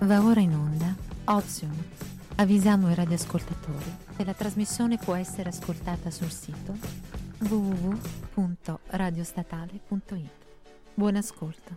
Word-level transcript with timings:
Va 0.00 0.22
ora 0.22 0.40
in 0.40 0.54
onda 0.54 0.94
Ozium. 1.24 1.74
Avvisiamo 2.36 2.90
i 2.90 2.94
radioascoltatori 2.94 3.96
che 4.16 4.24
la 4.24 4.32
trasmissione 4.32 4.96
può 4.96 5.14
essere 5.14 5.50
ascoltata 5.50 6.10
sul 6.10 6.30
sito 6.30 6.74
www.radiostatale.it. 7.38 10.30
Buon 10.94 11.16
ascolto. 11.16 11.76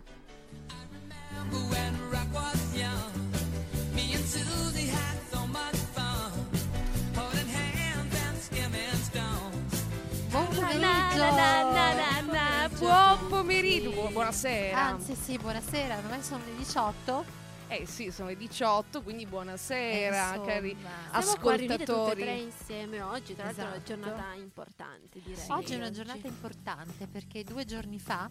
Buon 10.30 10.46
pomeriggio! 10.48 10.80
Na, 10.80 11.14
na, 11.30 11.62
na, 11.72 11.92
na, 11.94 12.20
na. 12.32 12.68
Buon 12.78 13.18
pomeriggio, 13.28 13.90
bu- 13.90 14.10
buonasera. 14.12 14.76
Anzi 14.78 15.14
sì, 15.14 15.38
buonasera, 15.38 15.96
ormai 15.98 16.22
sono 16.22 16.42
le 16.44 16.56
18. 16.56 17.24
Eh 17.76 17.86
sì, 17.86 18.10
sono 18.12 18.28
le 18.28 18.36
18, 18.36 19.02
quindi 19.02 19.26
buonasera, 19.26 20.32
Eh, 20.32 20.36
insomma. 20.36 20.46
cari 20.46 20.76
Siamo 21.22 21.40
qua 21.40 21.54
riunite 21.56 21.84
tutte 21.84 21.90
e 21.90 21.94
ascoltatori. 21.94 22.20
tre 22.22 22.34
insieme 22.36 23.00
oggi, 23.02 23.34
tra 23.34 23.44
l'altro 23.44 23.62
è 23.62 23.66
una 23.66 23.74
Esatto. 23.76 23.94
giornata 24.00 24.32
importante 24.34 25.20
direi. 25.20 25.36
Sì. 25.44 25.50
Oggi 25.50 25.72
è 25.72 25.76
una 25.76 25.90
giornata 25.90 26.26
importante 26.28 27.06
perché 27.08 27.42
due 27.42 27.64
giorni 27.64 27.98
fa, 27.98 28.30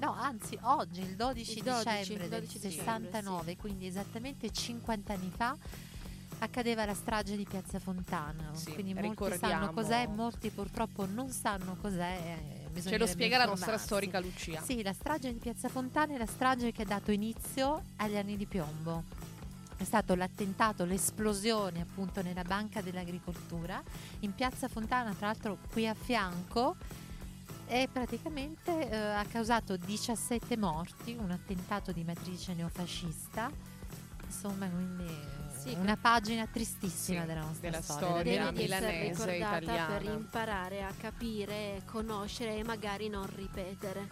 no 0.00 0.12
anzi 0.12 0.58
oggi, 0.62 1.02
il 1.02 1.14
12, 1.14 1.58
Il 1.58 1.62
12, 1.64 1.84
dicembre 1.84 2.24
il 2.24 2.30
del 2.30 2.40
12 2.40 2.58
dicembre, 2.58 3.10
69, 3.10 3.56
quindi 3.56 3.86
esattamente 3.86 4.50
50 4.50 5.12
anni 5.12 5.30
fa, 5.36 5.56
accadeva 6.40 6.84
la 6.84 6.94
strage 6.94 7.36
di 7.36 7.44
Piazza 7.44 7.78
Fontana. 7.78 8.50
Sì, 8.54 8.72
quindi 8.72 8.94
molti 8.94 9.38
sanno 9.38 9.72
cos'è, 9.72 10.06
molti 10.08 10.50
purtroppo 10.50 11.06
non 11.06 11.30
sanno 11.30 11.76
cos'è. 11.80 12.59
Ce 12.82 12.98
lo 12.98 13.06
spiega 13.06 13.38
la 13.38 13.46
nostra 13.46 13.78
storica 13.78 14.20
Lucia. 14.20 14.62
Sì, 14.62 14.82
la 14.82 14.92
strage 14.92 15.32
di 15.32 15.38
Piazza 15.38 15.68
Fontana 15.68 16.14
è 16.14 16.18
la 16.18 16.26
strage 16.26 16.72
che 16.72 16.82
ha 16.82 16.86
dato 16.86 17.10
inizio 17.10 17.82
agli 17.96 18.16
anni 18.16 18.36
di 18.36 18.46
piombo. 18.46 19.04
È 19.76 19.84
stato 19.84 20.14
l'attentato, 20.14 20.84
l'esplosione 20.84 21.80
appunto 21.80 22.22
nella 22.22 22.42
banca 22.42 22.82
dell'agricoltura 22.82 23.82
in 24.20 24.34
Piazza 24.34 24.68
Fontana, 24.68 25.14
tra 25.14 25.28
l'altro 25.28 25.58
qui 25.72 25.88
a 25.88 25.94
fianco, 25.94 26.76
e 27.66 27.88
praticamente 27.90 28.90
eh, 28.90 28.96
ha 28.96 29.24
causato 29.24 29.76
17 29.76 30.56
morti, 30.56 31.16
un 31.18 31.30
attentato 31.30 31.92
di 31.92 32.02
matrice 32.02 32.52
neofascista. 32.52 33.50
Insomma, 34.30 34.68
quindi 34.68 35.38
Sì, 35.58 35.74
una 35.78 35.96
pagina 35.96 36.46
tristissima 36.46 37.20
Sì, 37.22 37.26
della 37.26 37.40
nostra 37.40 37.68
della 37.68 37.82
storia. 37.82 38.08
storia 38.08 38.50
milanese, 38.52 39.34
italiana. 39.36 39.86
per 39.98 40.02
imparare 40.04 40.82
a 40.84 40.92
capire, 40.98 41.82
conoscere 41.84 42.56
e 42.56 42.64
magari 42.64 43.08
non 43.08 43.26
ripetere. 43.34 44.08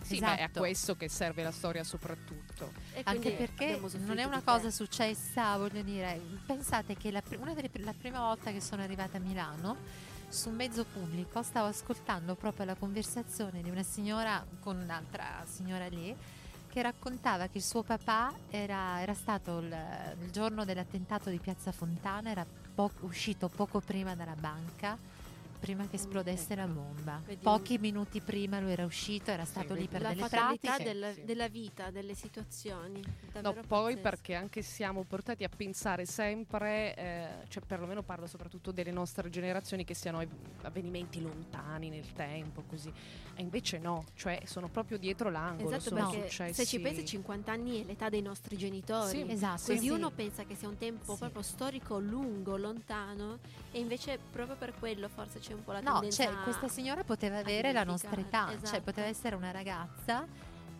Sì, 0.00 0.20
ma 0.20 0.28
è 0.36 0.40
a 0.40 0.44
Esatto. 0.44 0.60
questo 0.60 0.96
che 0.96 1.08
serve 1.10 1.42
la 1.42 1.50
storia 1.50 1.84
soprattutto. 1.84 2.72
Anche 3.04 3.32
perché 3.32 3.78
non 3.98 4.16
è 4.18 4.24
una 4.24 4.40
cosa 4.40 4.70
successa, 4.70 5.58
voglio 5.58 5.82
dire, 5.82 6.18
pensate 6.46 6.96
che 6.96 7.10
la, 7.10 7.22
delle, 7.28 7.68
pri- 7.68 7.82
la 7.84 7.92
prima 7.92 8.20
volta 8.20 8.50
che 8.50 8.60
sono 8.62 8.80
arrivata 8.82 9.18
a 9.18 9.20
Milano, 9.20 9.76
su 10.30 10.48
un 10.48 10.54
mezzo 10.54 10.86
pubblico, 10.86 11.42
stavo 11.42 11.66
ascoltando 11.66 12.34
proprio 12.36 12.64
la 12.64 12.74
conversazione 12.76 13.60
di 13.60 13.68
una 13.68 13.82
signora 13.82 14.42
con 14.60 14.76
un'altra 14.78 15.44
signora 15.46 15.86
lì, 15.88 16.16
che 16.68 16.82
raccontava 16.82 17.46
che 17.48 17.58
il 17.58 17.64
suo 17.64 17.82
papà 17.82 18.32
era, 18.50 19.00
era 19.00 19.14
stato 19.14 19.58
il, 19.58 19.76
il 20.22 20.30
giorno 20.30 20.64
dell'attentato 20.64 21.30
di 21.30 21.38
Piazza 21.38 21.72
Fontana, 21.72 22.30
era 22.30 22.46
po- 22.74 22.90
uscito 23.00 23.48
poco 23.48 23.80
prima 23.80 24.14
dalla 24.14 24.36
banca. 24.38 24.96
Prima 25.58 25.86
che 25.88 25.96
esplodesse 25.96 26.54
la 26.54 26.66
bomba, 26.68 27.20
Vedi. 27.26 27.42
pochi 27.42 27.78
minuti 27.78 28.20
prima 28.20 28.60
lui 28.60 28.70
era 28.72 28.84
uscito, 28.84 29.30
era 29.32 29.44
stato 29.44 29.74
lì 29.74 29.88
per 29.88 30.00
la 30.02 30.10
delle 30.10 30.28
pratiche. 30.28 30.82
del- 30.84 31.12
Sì. 31.14 31.24
della 31.24 31.48
vita, 31.48 31.90
delle 31.90 32.14
situazioni. 32.14 33.02
No, 33.42 33.52
poi 33.66 33.94
pazzesche. 33.94 34.00
perché 34.00 34.34
anche 34.34 34.62
siamo 34.62 35.02
portati 35.02 35.42
a 35.44 35.48
pensare 35.54 36.06
sempre, 36.06 36.94
eh, 36.96 37.28
cioè 37.48 37.62
perlomeno 37.66 38.02
parlo 38.02 38.26
soprattutto 38.26 38.70
delle 38.70 38.92
nostre 38.92 39.28
generazioni, 39.30 39.84
che 39.84 39.94
siano 39.94 40.24
avvenimenti 40.62 41.20
lontani 41.20 41.88
nel 41.90 42.12
tempo, 42.12 42.62
così. 42.68 42.92
E 43.34 43.42
invece 43.42 43.78
no, 43.78 44.04
cioè 44.14 44.40
sono 44.44 44.68
proprio 44.68 44.96
dietro 44.96 45.28
l'angolo, 45.30 45.74
Esatto, 45.76 45.96
sono 45.96 46.10
successi. 46.12 46.54
se 46.54 46.66
ci 46.66 46.80
pensi 46.80 47.04
50 47.04 47.52
anni 47.52 47.82
è 47.82 47.84
l'età 47.84 48.08
dei 48.08 48.22
nostri 48.22 48.56
genitori. 48.56 49.10
Sì, 49.10 49.30
Esatto, 49.30 49.62
Quindi 49.66 49.86
sì. 49.86 49.90
uno 49.92 50.10
pensa 50.10 50.44
che 50.44 50.54
sia 50.54 50.68
un 50.68 50.76
tempo 50.78 51.12
Sì. 51.12 51.18
proprio 51.18 51.42
storico 51.42 51.98
lungo, 51.98 52.56
lontano, 52.56 53.38
e 53.72 53.78
invece 53.80 54.18
proprio 54.30 54.56
per 54.56 54.74
quello 54.78 55.08
forse 55.08 55.40
c'è 55.48 55.54
un 55.54 55.64
po' 55.64 55.72
la 55.72 55.80
No, 55.80 55.92
tendenza 55.94 56.24
cioè, 56.24 56.34
questa 56.42 56.68
signora 56.68 57.02
poteva 57.04 57.38
avere 57.38 57.72
la 57.72 57.84
nostra 57.84 58.20
età, 58.20 58.48
cioè 58.48 58.56
esatto. 58.62 58.82
poteva 58.82 59.06
essere 59.06 59.34
una 59.34 59.50
ragazza 59.50 60.26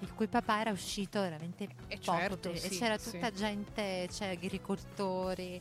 il 0.00 0.14
cui 0.14 0.26
papà 0.28 0.60
era 0.60 0.70
uscito 0.70 1.20
veramente 1.20 1.64
E 1.88 1.98
poco 1.98 2.18
certo, 2.18 2.50
prima, 2.50 2.56
e 2.56 2.60
sì, 2.70 2.78
c'era 2.78 2.98
sì. 2.98 3.10
tutta 3.12 3.30
gente, 3.32 4.08
cioè 4.12 4.28
agricoltori, 4.28 5.60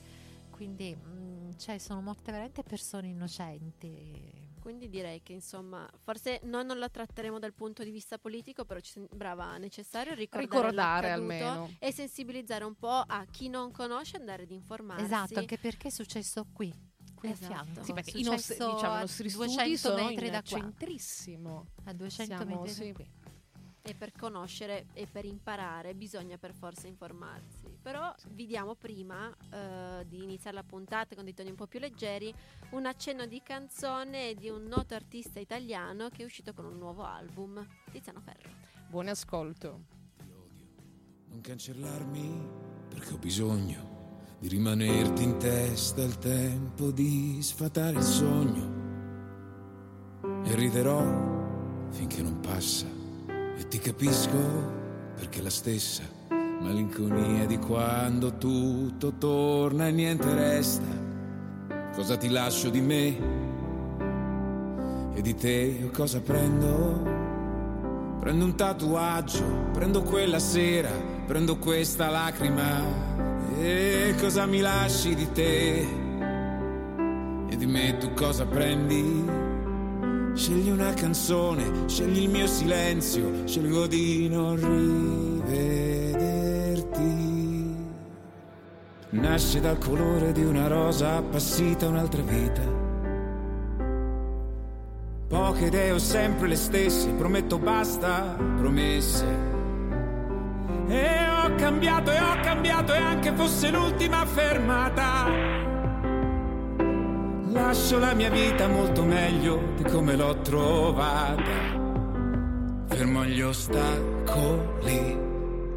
quindi 0.51 0.95
mm, 0.95 1.51
cioè, 1.57 1.77
sono 1.77 2.01
morte 2.01 2.31
veramente 2.31 2.63
persone 2.63 3.07
innocenti. 3.07 4.45
Quindi 4.59 4.89
direi 4.89 5.21
che 5.23 5.31
insomma, 5.31 5.89
forse 6.03 6.41
noi 6.43 6.65
non 6.65 6.77
la 6.77 6.89
tratteremo 6.89 7.39
dal 7.39 7.53
punto 7.53 7.83
di 7.85 7.89
vista 7.89 8.17
politico, 8.17 8.65
però 8.65 8.81
ci 8.81 8.91
sembrava 8.91 9.57
necessario 9.57 10.13
ricordare, 10.13 10.45
Ricordare 10.45 11.11
almeno. 11.11 11.71
e 11.79 11.93
sensibilizzare 11.93 12.65
un 12.65 12.75
po' 12.75 12.89
a 13.07 13.25
chi 13.31 13.47
non 13.47 13.71
conosce 13.71 14.17
andare 14.17 14.43
ad 14.43 14.51
informarsi. 14.51 15.05
Esatto, 15.05 15.39
anche 15.39 15.57
perché 15.57 15.87
è 15.87 15.91
successo 15.91 16.45
qui, 16.51 16.73
qui 17.17 17.29
Esatto. 17.31 17.53
a 17.53 17.63
fianco. 17.63 17.83
Sì, 17.83 17.93
perché 17.93 18.11
È 18.11 18.17
i 18.19 18.23
nostri, 18.23 18.53
diciamo, 18.55 18.77
i 18.79 18.83
a 18.83 18.99
nostri 18.99 19.29
200 19.31 19.59
studi 19.61 19.77
sono 19.77 19.95
metri 20.09 20.25
in 20.27 20.31
da 20.31 20.41
qua, 20.41 20.59
centrissimo. 20.59 21.65
a 21.85 21.93
200 21.93 22.35
Siamo, 22.35 22.55
metri 22.61 22.73
sì. 22.73 22.87
da 22.87 22.93
qui. 22.93 23.11
E 23.81 23.95
per 23.95 24.11
conoscere 24.11 24.87
e 24.93 25.07
per 25.07 25.23
imparare 25.23 25.93
bisogna 25.95 26.37
per 26.37 26.53
forza 26.53 26.87
informarsi. 26.87 27.77
Però 27.81 28.13
vi 28.31 28.45
diamo 28.45 28.75
prima 28.75 29.33
eh, 29.49 30.05
di 30.05 30.21
iniziare 30.23 30.57
la 30.57 30.63
puntata 30.63 31.15
con 31.15 31.23
dei 31.23 31.33
toni 31.33 31.49
un 31.51 31.55
po' 31.55 31.67
più 31.67 31.79
leggeri 31.79 32.33
un 32.71 32.85
accenno 32.85 33.25
di 33.25 33.41
canzone 33.41 34.33
di 34.33 34.49
un 34.49 34.65
noto 34.65 34.93
artista 34.93 35.39
italiano 35.39 36.09
che 36.09 36.23
è 36.23 36.25
uscito 36.25 36.53
con 36.53 36.65
un 36.65 36.77
nuovo 36.77 37.03
album, 37.05 37.65
Tiziano 37.89 38.19
Ferro. 38.19 38.49
Buon 38.89 39.07
ascolto. 39.07 39.83
Non 41.29 41.39
cancellarmi 41.39 42.49
perché 42.89 43.13
ho 43.13 43.17
bisogno 43.17 43.96
di 44.39 44.47
rimanerti 44.49 45.23
in 45.23 45.37
testa 45.37 46.03
il 46.03 46.17
tempo 46.19 46.91
di 46.91 47.39
sfatare 47.41 47.97
il 47.97 48.03
sogno 48.03 48.75
e 50.43 50.55
riderò 50.55 51.03
finché 51.89 52.21
non 52.21 52.39
passa 52.39 52.85
e 53.57 53.67
ti 53.67 53.79
capisco 53.79 54.37
perché 55.15 55.41
la 55.41 55.49
stessa 55.49 56.03
malinconia 56.29 57.47
di 57.47 57.57
quando 57.57 58.37
tutto 58.37 59.13
torna 59.13 59.87
e 59.87 59.91
niente 59.91 60.33
resta. 60.33 61.05
Cosa 61.93 62.15
ti 62.15 62.29
lascio 62.29 62.69
di 62.69 62.81
me 62.81 63.17
e 65.15 65.21
di 65.21 65.33
te 65.33 65.89
cosa 65.91 66.21
prendo? 66.21 67.15
Prendo 68.19 68.45
un 68.45 68.55
tatuaggio, 68.55 69.69
prendo 69.71 70.03
quella 70.03 70.39
sera, 70.39 70.91
prendo 71.25 71.57
questa 71.57 72.09
lacrima. 72.09 73.06
E 73.59 74.13
cosa 74.19 74.45
mi 74.45 74.59
lasci 74.59 75.15
di 75.15 75.31
te? 75.31 75.87
E 77.49 77.55
di 77.55 77.65
me 77.65 77.97
tu 77.97 78.13
cosa 78.13 78.45
prendi? 78.45 79.25
Scegli 80.33 80.69
una 80.69 80.93
canzone, 80.93 81.87
scegli 81.87 82.21
il 82.21 82.29
mio 82.29 82.45
silenzio, 82.45 83.47
scelgo 83.47 83.87
di 83.87 84.29
non 84.29 84.55
rivederti. 84.55 86.05
Nasce 89.09 89.59
dal 89.59 89.79
colore 89.79 90.31
di 90.33 90.43
una 90.43 90.67
rosa 90.67 91.15
appassita 91.15 91.87
un'altra 91.87 92.21
vita. 92.21 92.61
Poche 95.27 95.65
idee 95.65 95.91
ho 95.91 95.97
sempre 95.97 96.47
le 96.47 96.55
stesse, 96.55 97.09
prometto 97.09 97.57
basta, 97.57 98.37
promesse. 98.57 99.25
E 100.89 101.36
ho 101.47 101.55
cambiato 101.55 102.11
e 102.11 102.19
ho 102.19 102.39
cambiato 102.41 102.93
e 102.93 102.97
anche 102.97 103.31
fosse 103.31 103.71
l'ultima 103.71 104.25
fermata. 104.25 105.29
Lascio 107.51 107.99
la 107.99 108.13
mia 108.13 108.29
vita 108.29 108.67
molto 108.67 109.03
meglio 109.03 109.71
di 109.77 109.83
come 109.83 110.17
l'ho 110.17 110.41
trovata. 110.41 111.85
Fermo 112.87 113.23
gli 113.25 113.41
ostacoli, 113.41 115.17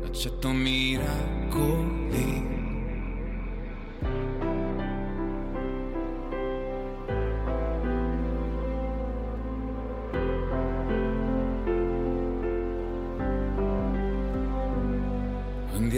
accetto 0.04 0.50
miracoli. 0.50 2.59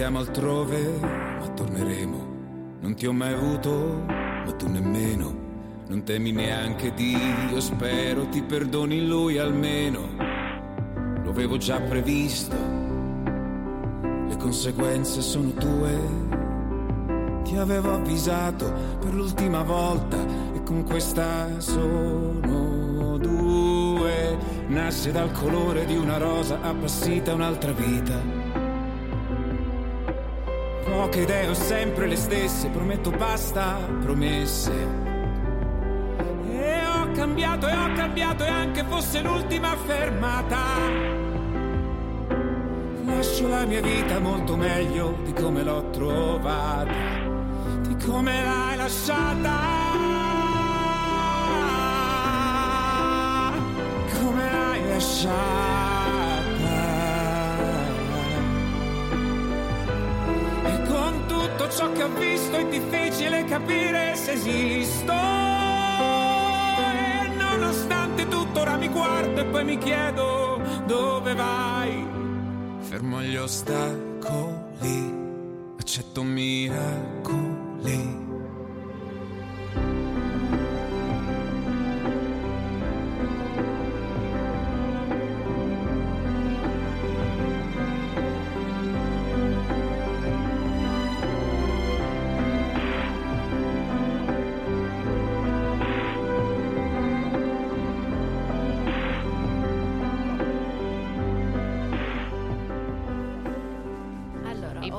Andiamo 0.04 0.26
altrove, 0.28 0.98
ma 1.00 1.46
torneremo. 1.54 2.26
Non 2.80 2.96
ti 2.96 3.06
ho 3.06 3.12
mai 3.12 3.34
avuto, 3.34 4.02
ma 4.04 4.52
tu 4.58 4.66
nemmeno. 4.66 5.32
Non 5.86 6.02
temi 6.02 6.32
neanche 6.32 6.92
Dio, 6.92 7.60
spero 7.60 8.26
ti 8.26 8.42
perdoni 8.42 9.06
lui 9.06 9.38
almeno. 9.38 10.00
Lo 11.22 11.30
avevo 11.30 11.56
già 11.56 11.78
previsto. 11.78 12.56
Le 14.26 14.36
conseguenze 14.38 15.22
sono 15.22 15.52
tue 15.52 16.00
Ti 17.44 17.56
avevo 17.56 17.94
avvisato 17.94 18.72
per 18.98 19.14
l'ultima 19.14 19.62
volta 19.62 20.16
e 20.52 20.64
con 20.64 20.82
questa 20.82 21.60
sono 21.60 23.18
due. 23.18 24.36
Nasce 24.66 25.12
dal 25.12 25.30
colore 25.30 25.84
di 25.84 25.94
una 25.94 26.16
rosa 26.16 26.60
appassita 26.60 27.32
un'altra 27.34 27.70
vita. 27.70 28.41
Poche 31.02 31.22
idee 31.22 31.48
ho 31.48 31.54
sempre 31.54 32.06
le 32.06 32.14
stesse, 32.14 32.68
prometto 32.68 33.10
basta 33.10 33.76
promesse. 34.02 34.70
E 36.48 36.86
ho 36.86 37.10
cambiato 37.10 37.66
e 37.66 37.72
ho 37.72 37.92
cambiato 37.94 38.44
e 38.44 38.48
anche 38.48 38.84
fosse 38.84 39.20
l'ultima 39.20 39.74
fermata. 39.84 40.58
Lascio 43.04 43.48
la 43.48 43.64
mia 43.66 43.80
vita 43.80 44.20
molto 44.20 44.54
meglio 44.54 45.18
di 45.24 45.32
come 45.32 45.64
l'ho 45.64 45.90
trovata, 45.90 46.94
di 47.80 47.96
come 47.96 48.44
l'hai 48.44 48.76
lasciata. 48.76 49.58
Come 54.20 54.52
l'hai 54.52 54.88
lasciata. 54.88 55.81
Ciò 61.82 61.92
che 61.92 62.02
ho 62.04 62.14
visto 62.14 62.56
è 62.56 62.66
difficile 62.68 63.44
capire 63.44 64.14
se 64.14 64.32
esisto. 64.32 65.12
E 66.82 67.28
nonostante 67.36 68.28
tutto 68.28 68.60
ora 68.60 68.76
mi 68.76 68.88
guardo 68.88 69.40
e 69.40 69.44
poi 69.46 69.64
mi 69.64 69.78
chiedo 69.78 70.60
dove 70.86 71.34
vai. 71.34 72.06
Fermo 72.78 73.20
gli 73.22 73.36
ostacoli, 73.36 75.14
accetto 75.76 76.22
miracoli. 76.22 78.21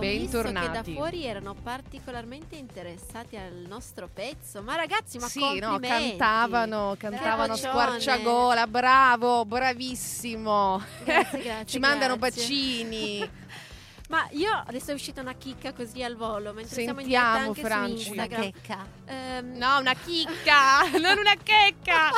E 0.02 0.16
ho 0.16 0.20
visto 0.20 0.42
che 0.42 0.52
da 0.52 0.60
bentornati. 0.60 0.94
fuori 0.94 1.26
erano 1.26 1.54
particolarmente 1.54 2.56
interessati 2.56 3.38
al 3.38 3.66
nostro 3.68 4.10
pezzo. 4.12 4.62
Ma 4.62 4.76
ragazzi, 4.76 5.18
ma 5.18 5.28
sì, 5.28 5.60
no, 5.60 5.80
cantavano, 5.80 6.96
cantavano 6.98 7.56
squarciagola, 7.56 8.68
bravo, 8.68 9.46
bravissimo. 9.46 10.82
Grazie, 11.04 11.40
grazie, 11.42 11.66
Ci 11.66 11.80
mandano 11.80 12.18
grazie. 12.18 12.42
bacini. 12.44 13.30
Ma 14.10 14.28
io 14.32 14.52
adesso 14.66 14.92
è 14.92 14.94
uscita 14.94 15.22
una 15.22 15.34
chicca 15.34 15.74
così 15.74 16.04
al 16.04 16.16
volo, 16.16 16.52
mentre 16.54 16.82
siamo 16.82 17.00
in 17.00 17.06
Sentiamo, 17.08 17.32
diretta 17.36 17.48
anche 17.48 17.62
Franci. 17.62 18.04
su 18.04 18.12
Una 18.12 18.24
Instagram. 18.24 18.52
checca. 18.52 18.88
Ehm, 19.06 19.58
No, 19.58 19.80
una 19.80 19.94
chicca, 19.96 20.82
non 21.00 21.18
una 21.18 21.36
checca. 21.42 22.10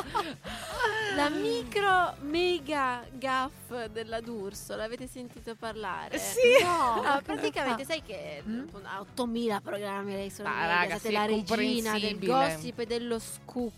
La 1.15 1.29
micro 1.29 2.15
mega 2.21 3.05
gaff 3.11 3.85
della 3.91 4.19
D'Urso, 4.19 4.75
l'avete 4.75 5.07
sentito 5.07 5.55
parlare? 5.55 6.17
Sì. 6.17 6.39
No, 6.63 7.01
No, 7.01 7.21
praticamente 7.23 7.85
sai 7.85 8.01
che 8.03 8.43
Mm? 8.45 8.67
ha 8.83 8.99
8000 8.99 9.61
programmi 9.61 10.11
lei 10.13 10.29
sulla 10.29 10.49
Ma, 10.49 10.55
Mediaset, 10.55 10.81
raga, 10.89 10.99
sì, 10.99 11.11
la 11.11 11.25
regina 11.25 11.99
del 11.99 12.19
gossip 12.19 12.79
e 12.79 12.85
dello 12.85 13.19
scoop. 13.19 13.73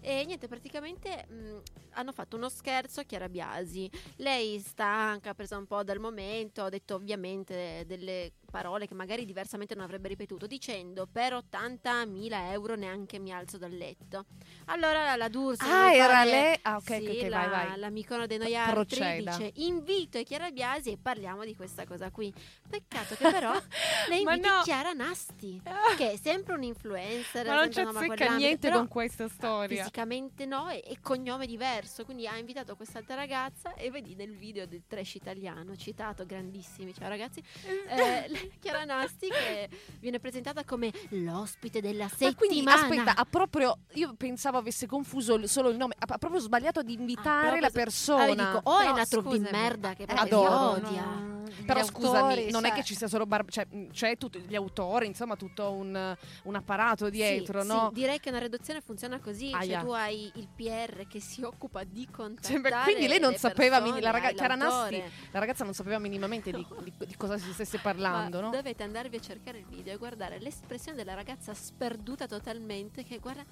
E 0.00 0.24
niente, 0.26 0.46
praticamente 0.48 1.26
mh, 1.28 1.87
hanno 1.92 2.12
fatto 2.12 2.36
uno 2.36 2.48
scherzo 2.48 3.00
a 3.00 3.02
Chiara 3.04 3.28
Biasi. 3.28 3.90
Lei 4.16 4.58
stanca, 4.60 5.34
presa 5.34 5.56
un 5.56 5.66
po' 5.66 5.82
dal 5.82 5.98
momento, 5.98 6.64
ha 6.64 6.68
detto 6.68 6.94
ovviamente 6.94 7.84
delle 7.86 8.32
parole 8.50 8.86
che 8.86 8.94
magari 8.94 9.24
diversamente 9.24 9.74
non 9.74 9.84
avrebbe 9.84 10.08
ripetuto, 10.08 10.46
dicendo 10.46 11.06
per 11.10 11.34
80.000 11.34 12.50
euro 12.52 12.74
neanche 12.76 13.18
mi 13.18 13.32
alzo 13.32 13.58
dal 13.58 13.72
letto. 13.72 14.24
Allora 14.66 15.16
la 15.16 15.28
D'Urso 15.28 15.64
Ah, 15.64 15.92
era 15.92 16.24
lei. 16.24 16.58
Ah, 16.62 16.76
ok, 16.76 16.84
sì, 16.86 16.92
ok, 16.92 17.08
ok, 17.08 17.28
la, 17.28 17.38
vai, 17.38 17.48
vai. 17.48 17.78
l'amico 17.78 18.26
dei 18.26 18.38
noi 18.38 18.56
altri 18.56 19.24
dice 19.24 19.52
invito 19.56 20.22
Chiara 20.22 20.50
Biasi 20.50 20.92
e 20.92 20.98
parliamo 21.00 21.44
di 21.44 21.54
questa 21.54 21.84
cosa 21.86 22.10
qui. 22.10 22.32
Peccato 22.68 23.14
che 23.14 23.30
però 23.30 23.52
lei 24.08 24.22
inviti 24.22 24.40
no. 24.40 24.62
Chiara 24.62 24.92
Nasti, 24.92 25.60
che 25.96 26.12
è 26.12 26.16
sempre 26.16 26.54
un 26.54 26.62
influencer. 26.62 27.46
Ma 27.46 27.54
non 27.56 27.68
c'è 27.68 28.36
niente 28.36 28.68
però 28.68 28.78
con 28.78 28.88
questa 28.88 29.28
storia. 29.28 29.78
Fisicamente 29.78 30.46
no 30.46 30.68
e, 30.68 30.82
e 30.86 30.98
cognome 31.00 31.46
diverso, 31.46 31.77
quindi 32.04 32.26
ha 32.26 32.36
invitato 32.36 32.74
quest'altra 32.76 33.14
ragazza 33.14 33.74
e 33.74 33.90
vedi 33.90 34.14
nel 34.14 34.34
video 34.36 34.66
del 34.66 34.82
trash 34.86 35.14
italiano 35.14 35.76
citato, 35.76 36.26
grandissimi, 36.26 36.92
ciao 36.94 37.08
ragazzi, 37.08 37.40
eh, 37.88 38.50
Chiara 38.60 38.84
Nasti 38.84 39.28
che 39.28 39.68
viene 40.00 40.18
presentata 40.18 40.64
come 40.64 40.92
l'ospite 41.10 41.80
della 41.80 42.04
Ma 42.04 42.08
settimana. 42.10 42.34
quindi 42.36 42.68
aspetta, 42.68 43.14
ha 43.16 43.24
proprio 43.24 43.78
io 43.92 44.14
pensavo 44.16 44.58
avesse 44.58 44.86
confuso 44.86 45.34
il- 45.34 45.48
solo 45.48 45.68
il 45.70 45.76
nome, 45.76 45.94
ha, 45.98 46.18
proprio 46.18 46.40
sbagliato 46.40 46.82
di 46.82 46.94
invitare 46.94 47.40
proprio 47.40 47.60
la 47.62 47.68
s- 47.68 47.72
persona. 47.72 48.22
Allora 48.24 48.44
dico, 48.52 48.60
o 48.70 48.78
è 48.78 48.82
Però, 48.82 48.92
una 48.94 49.06
troupe 49.06 49.38
di 49.38 49.48
merda 49.50 49.94
che 49.94 50.02
eh, 50.02 50.14
Adoro. 50.14 50.70
odia. 50.70 51.04
no, 51.04 51.36
gli 51.36 51.37
Però 51.66 51.84
scusami, 51.84 52.32
autori, 52.32 52.50
non 52.50 52.64
è 52.64 52.68
cioè- 52.68 52.76
che 52.78 52.84
ci 52.84 52.94
sia 52.94 53.08
solo 53.08 53.26
Bar- 53.26 53.44
cioè, 53.50 53.66
c'è 53.92 54.16
tutto, 54.16 54.38
gli 54.38 54.54
autori, 54.54 55.06
insomma, 55.06 55.36
tutto 55.36 55.70
un, 55.72 56.16
un 56.44 56.54
apparato 56.54 57.08
dietro, 57.10 57.62
sì, 57.62 57.66
no? 57.68 57.90
sì, 57.92 58.00
direi 58.00 58.20
che 58.20 58.28
una 58.30 58.38
redazione 58.38 58.80
funziona 58.80 59.18
così, 59.20 59.50
Aia. 59.52 59.78
cioè 59.80 59.84
tu 59.86 59.92
hai 59.92 60.30
il 60.34 60.48
PR 60.54 61.06
che 61.06 61.20
si 61.20 61.42
occupa 61.42 61.84
di 61.84 62.04
Cioè, 62.04 62.14
contattare 62.14 62.60
beh, 62.60 62.82
quindi 62.82 63.08
lei 63.08 63.18
non 63.20 63.34
sapeva, 63.36 63.78
persone, 63.80 64.00
la 64.00 64.10
raga-. 64.10 64.54
Nasti, 64.56 65.02
la 65.30 65.38
ragazza 65.38 65.64
non 65.64 65.74
sapeva 65.74 65.98
minimamente 65.98 66.50
di, 66.50 66.66
di- 66.82 66.92
di 67.06 67.16
cosa 67.16 67.38
si 67.38 67.52
stesse 67.52 67.78
parlando, 67.78 68.40
no? 68.40 68.50
dovete 68.50 68.82
andarvi 68.82 69.16
a 69.16 69.20
cercare 69.20 69.58
il 69.58 69.64
video 69.66 69.92
e 69.92 69.96
guardare 69.96 70.38
l'espressione 70.38 70.96
della 70.96 71.14
ragazza 71.14 71.54
sperduta 71.54 72.26
totalmente 72.26 73.04
che 73.04 73.18
guarda 73.18 73.44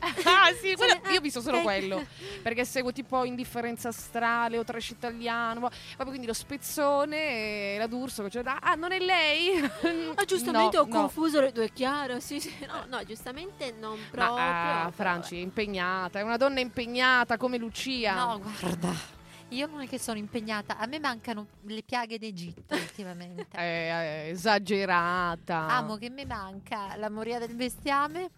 ah, 0.00 0.52
sì, 0.60 0.74
quello- 0.74 1.00
ah, 1.02 1.10
io 1.10 1.18
ho 1.18 1.20
visto 1.20 1.40
solo 1.40 1.60
quello. 1.62 2.04
Perché 2.42 2.64
seguo 2.64 2.92
tipo 2.92 3.24
Indifferenza 3.24 3.88
Astrale 3.88 4.58
o 4.58 4.64
Trash 4.64 4.90
Italiano. 4.90 5.60
Proprio 5.60 6.06
quindi 6.08 6.26
lo 6.26 6.32
spezzone 6.32 7.21
e 7.22 7.76
la 7.78 7.86
D'Urso 7.86 8.28
da. 8.42 8.58
Ah, 8.60 8.74
non 8.74 8.92
è 8.92 8.98
lei? 8.98 9.60
Ah, 10.14 10.24
giustamente 10.24 10.76
No, 10.76 10.82
ho 10.82 10.86
no. 10.86 10.94
confuso 11.00 11.40
le 11.40 11.52
due 11.52 11.70
chiaro. 11.70 12.20
Sì, 12.20 12.40
sì. 12.40 12.52
No, 12.66 12.84
no, 12.88 13.04
giustamente 13.04 13.72
non 13.78 13.98
proprio. 14.10 14.34
Ma 14.36 14.84
ah, 14.84 14.90
Franci 14.90 15.36
è 15.36 15.40
impegnata, 15.40 16.18
è 16.18 16.22
una 16.22 16.36
donna 16.36 16.60
impegnata 16.60 17.36
come 17.36 17.56
Lucia. 17.56 18.14
No, 18.14 18.40
guarda. 18.40 19.20
Io 19.48 19.66
non 19.66 19.82
è 19.82 19.88
che 19.88 19.98
sono 19.98 20.18
impegnata, 20.18 20.78
a 20.78 20.86
me 20.86 20.98
mancano 20.98 21.46
le 21.62 21.82
piaghe 21.82 22.18
d'Egitto 22.18 22.74
ultimamente. 22.74 23.48
È 23.50 23.60
eh, 24.26 24.30
esagerata. 24.30 25.66
Amo 25.68 25.96
che 25.96 26.08
mi 26.08 26.24
manca 26.24 26.96
la 26.96 27.10
moria 27.10 27.38
del 27.38 27.54
bestiame. 27.54 28.30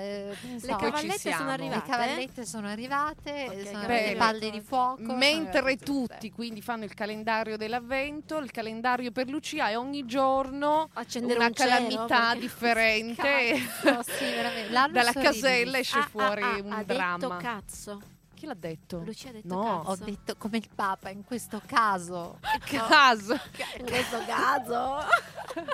Eh, 0.00 0.36
ne 0.42 0.52
Le 0.52 0.58
so, 0.58 0.66
ci 0.66 0.74
cavallette 0.76 1.32
sono 1.32 1.44
le 1.46 1.52
arrivate. 1.52 1.90
cavallette 1.90 2.46
sono 2.46 2.68
arrivate, 2.68 3.30
Ok, 3.48 3.66
sono 3.66 3.78
arrivate 3.78 4.08
le 4.10 4.16
palle 4.16 4.50
di 4.50 4.60
fuoco. 4.60 5.14
Mentre 5.14 5.76
tutte. 5.76 6.14
tutti 6.14 6.30
quindi 6.30 6.60
fanno 6.62 6.84
il 6.84 6.94
calendario 6.94 7.56
dell'avvento, 7.56 8.38
il 8.38 8.50
calendario 8.50 9.10
per 9.12 9.28
Lucia 9.28 9.68
e 9.70 9.76
ogni 9.76 10.04
giorno 10.06 10.88
Accendere 10.94 11.38
una 11.38 11.48
un 11.48 11.54
cielo, 11.54 11.70
calamità 11.70 12.18
perché- 12.28 12.38
differente. 12.40 13.22
Cazzo, 13.82 14.02
sì, 14.02 14.24
Dalla 14.92 15.12
casella 15.12 15.78
esce 15.78 15.98
Ah, 15.98 16.06
fuori 16.10 16.42
ah, 16.42 16.54
ah, 16.54 16.60
un 16.62 16.72
ha 16.72 16.82
dramma. 16.82 17.16
detto 17.16 17.36
cazzo. 17.38 18.00
Chi 18.44 18.50
l'ha 18.50 18.54
detto? 18.54 18.98
Lucia 18.98 19.30
ha 19.30 19.32
detto 19.32 19.48
No, 19.54 19.76
Ho 19.78 19.82
cazzo. 19.84 20.04
detto 20.04 20.36
come 20.36 20.58
il 20.58 20.68
Papa 20.74 21.08
in 21.08 21.24
questo 21.24 21.62
caso. 21.64 22.38
Caso. 22.68 23.32
In 23.78 23.86
questo 23.86 24.18
caso. 24.26 24.98
un 25.56 25.64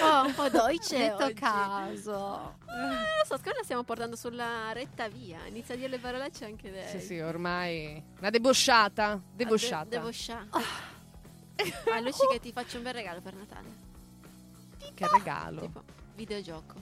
po', 0.00 0.26
un 0.26 0.34
po' 0.34 0.42
Ho 0.42 0.48
dolce 0.50 0.98
detto 0.98 1.24
oggi. 1.24 1.32
caso. 1.34 2.56
Non 2.66 2.96
so, 3.24 3.36
secondo 3.36 3.50
me 3.50 3.56
la 3.56 3.62
stiamo 3.64 3.82
portando 3.84 4.16
sulla 4.16 4.72
retta 4.72 5.08
via. 5.08 5.38
Inizia 5.46 5.72
a 5.74 5.76
dire 5.78 5.88
le 5.88 5.98
parolacce 5.98 6.44
anche 6.44 6.70
lei. 6.70 6.88
Sì, 6.88 7.00
sì, 7.00 7.18
ormai 7.20 8.02
una 8.18 8.28
debosciata, 8.30 9.12
Ah, 9.12 9.20
debosciata. 9.32 9.84
De- 9.84 9.96
debosciata. 9.96 10.58
Ah, 10.58 12.00
Luci 12.00 12.26
che 12.30 12.38
ti 12.40 12.52
faccio 12.52 12.76
un 12.76 12.82
bel 12.82 12.92
regalo 12.94 13.20
per 13.22 13.34
Natale. 13.34 13.68
che 14.94 15.08
regalo. 15.10 15.60
Tipo, 15.62 15.82
videogioco. 16.16 16.74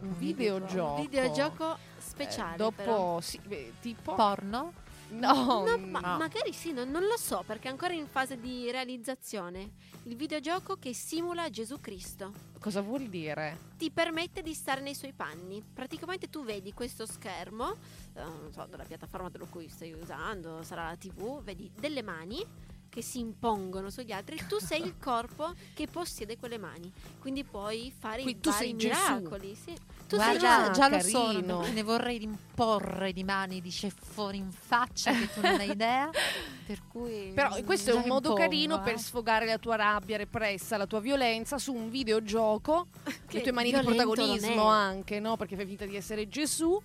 Un 0.00 0.18
videogioco. 0.18 0.94
Un 0.94 1.00
videogioco 1.02 1.78
Eh, 2.22 2.24
speciale. 2.24 2.56
dopo 2.56 2.76
però. 2.76 3.20
sì, 3.20 3.38
beh, 3.44 3.74
tipo 3.80 4.14
Porno? 4.14 4.72
No, 5.10 5.64
No, 5.64 5.78
ma 5.78 6.00
no. 6.00 6.16
magari 6.18 6.52
sì, 6.52 6.72
non, 6.72 6.90
non 6.90 7.02
lo 7.04 7.16
so 7.18 7.44
perché 7.46 7.68
è 7.68 7.70
ancora 7.70 7.92
in 7.92 8.06
fase 8.08 8.40
di 8.40 8.70
realizzazione. 8.70 9.72
Il 10.04 10.16
videogioco 10.16 10.76
che 10.76 10.92
simula 10.94 11.48
Gesù 11.50 11.78
Cristo 11.80 12.32
cosa 12.58 12.80
vuol 12.80 13.08
dire? 13.08 13.58
ti 13.76 13.90
permette 13.90 14.42
di 14.42 14.54
stare 14.54 14.80
nei 14.80 14.94
suoi 14.94 15.12
panni. 15.12 15.62
Praticamente 15.62 16.30
tu 16.30 16.42
vedi 16.44 16.72
questo 16.72 17.06
schermo, 17.06 17.74
eh, 18.14 18.22
non 18.22 18.50
so, 18.52 18.66
della 18.68 18.84
piattaforma 18.84 19.28
da 19.28 19.44
cui 19.48 19.68
stai 19.68 19.92
usando, 19.92 20.62
sarà 20.62 20.88
la 20.88 20.96
TV, 20.96 21.42
vedi 21.42 21.70
delle 21.78 22.02
mani 22.02 22.44
che 22.88 23.02
si 23.02 23.18
impongono 23.18 23.90
sugli 23.90 24.12
altri, 24.12 24.36
tu 24.48 24.58
sei 24.58 24.82
il 24.82 24.94
corpo 25.02 25.52
che 25.74 25.86
possiede 25.86 26.38
quelle 26.38 26.58
mani, 26.58 26.90
quindi 27.18 27.44
puoi 27.44 27.92
fare 27.96 28.22
Quindi 28.22 28.38
i 28.38 28.40
tu 28.40 28.50
vari 28.50 28.64
sei 28.66 28.76
Gesù. 28.76 29.12
miracoli. 29.12 29.54
Sì. 29.54 29.74
Tu 30.06 30.16
Guarda, 30.16 30.38
sei 30.38 30.58
Gesù. 30.58 30.72
già 30.72 30.88
lo 30.88 31.00
sono, 31.00 31.66
ne 31.72 31.82
vorrei 31.82 32.22
imporre 32.22 33.12
di 33.12 33.24
mani 33.24 33.60
di 33.62 33.70
ceffoni 33.70 34.36
in 34.38 34.50
faccia 34.52 35.12
che 35.12 35.32
tu 35.32 35.40
non 35.40 35.58
hai 35.60 35.70
idea. 35.70 36.10
Per 36.66 36.80
cui 36.88 37.32
Però 37.34 37.54
questo 37.64 37.90
è 37.90 37.92
già 37.94 38.00
un 38.00 38.06
modo 38.06 38.30
impongo, 38.30 38.34
carino 38.48 38.80
per 38.82 38.94
eh. 38.94 38.98
sfogare 38.98 39.44
la 39.46 39.58
tua 39.58 39.76
rabbia 39.76 40.16
repressa, 40.16 40.76
la 40.76 40.86
tua 40.86 41.00
violenza 41.00 41.58
su 41.58 41.72
un 41.74 41.90
videogioco, 41.90 42.86
Che 43.04 43.36
le 43.36 43.42
tue 43.42 43.52
mani 43.52 43.72
di 43.72 43.80
protagonismo 43.80 44.64
anche, 44.66 45.20
no? 45.20 45.36
Perché 45.36 45.56
fai 45.56 45.66
finta 45.66 45.84
di 45.84 45.96
essere 45.96 46.28
Gesù 46.28 46.80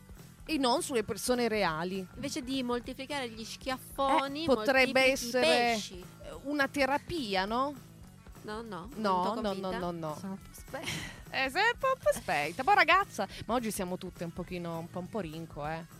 e 0.45 0.57
non 0.57 0.81
sulle 0.81 1.03
persone 1.03 1.47
reali. 1.47 2.05
Invece 2.15 2.41
di 2.43 2.63
moltiplicare 2.63 3.29
gli 3.29 3.43
schiaffoni, 3.45 4.43
Eh, 4.43 4.47
potrebbe 4.47 5.03
essere- 5.11 5.45
pesci. 5.45 6.03
Una 6.43 6.67
terapia, 6.67 7.45
no? 7.45 7.73
No, 8.53 8.61
no, 8.63 8.89
No, 8.95 9.33
no, 9.41 9.53
no, 9.53 9.71
no, 9.77 9.91
no. 9.91 10.17
Sono 10.19 10.31
un 10.33 10.37
po' 10.41 10.49
spe- 10.51 10.81
Eh, 11.31 11.49
sei 11.51 11.61
un 11.73 11.77
po', 11.77 11.87
un 11.95 12.01
po' 12.01 12.11
spenta. 12.13 12.63
Poi 12.63 12.73
ragazza, 12.75 13.27
ma 13.45 13.53
oggi 13.53 13.69
siamo 13.69 13.97
tutte 13.97 14.23
un 14.23 14.33
pochino, 14.33 14.79
un 14.79 14.89
po', 14.89 14.99
un 14.99 15.09
po' 15.09 15.19
rinco, 15.19 15.67
eh. 15.67 15.97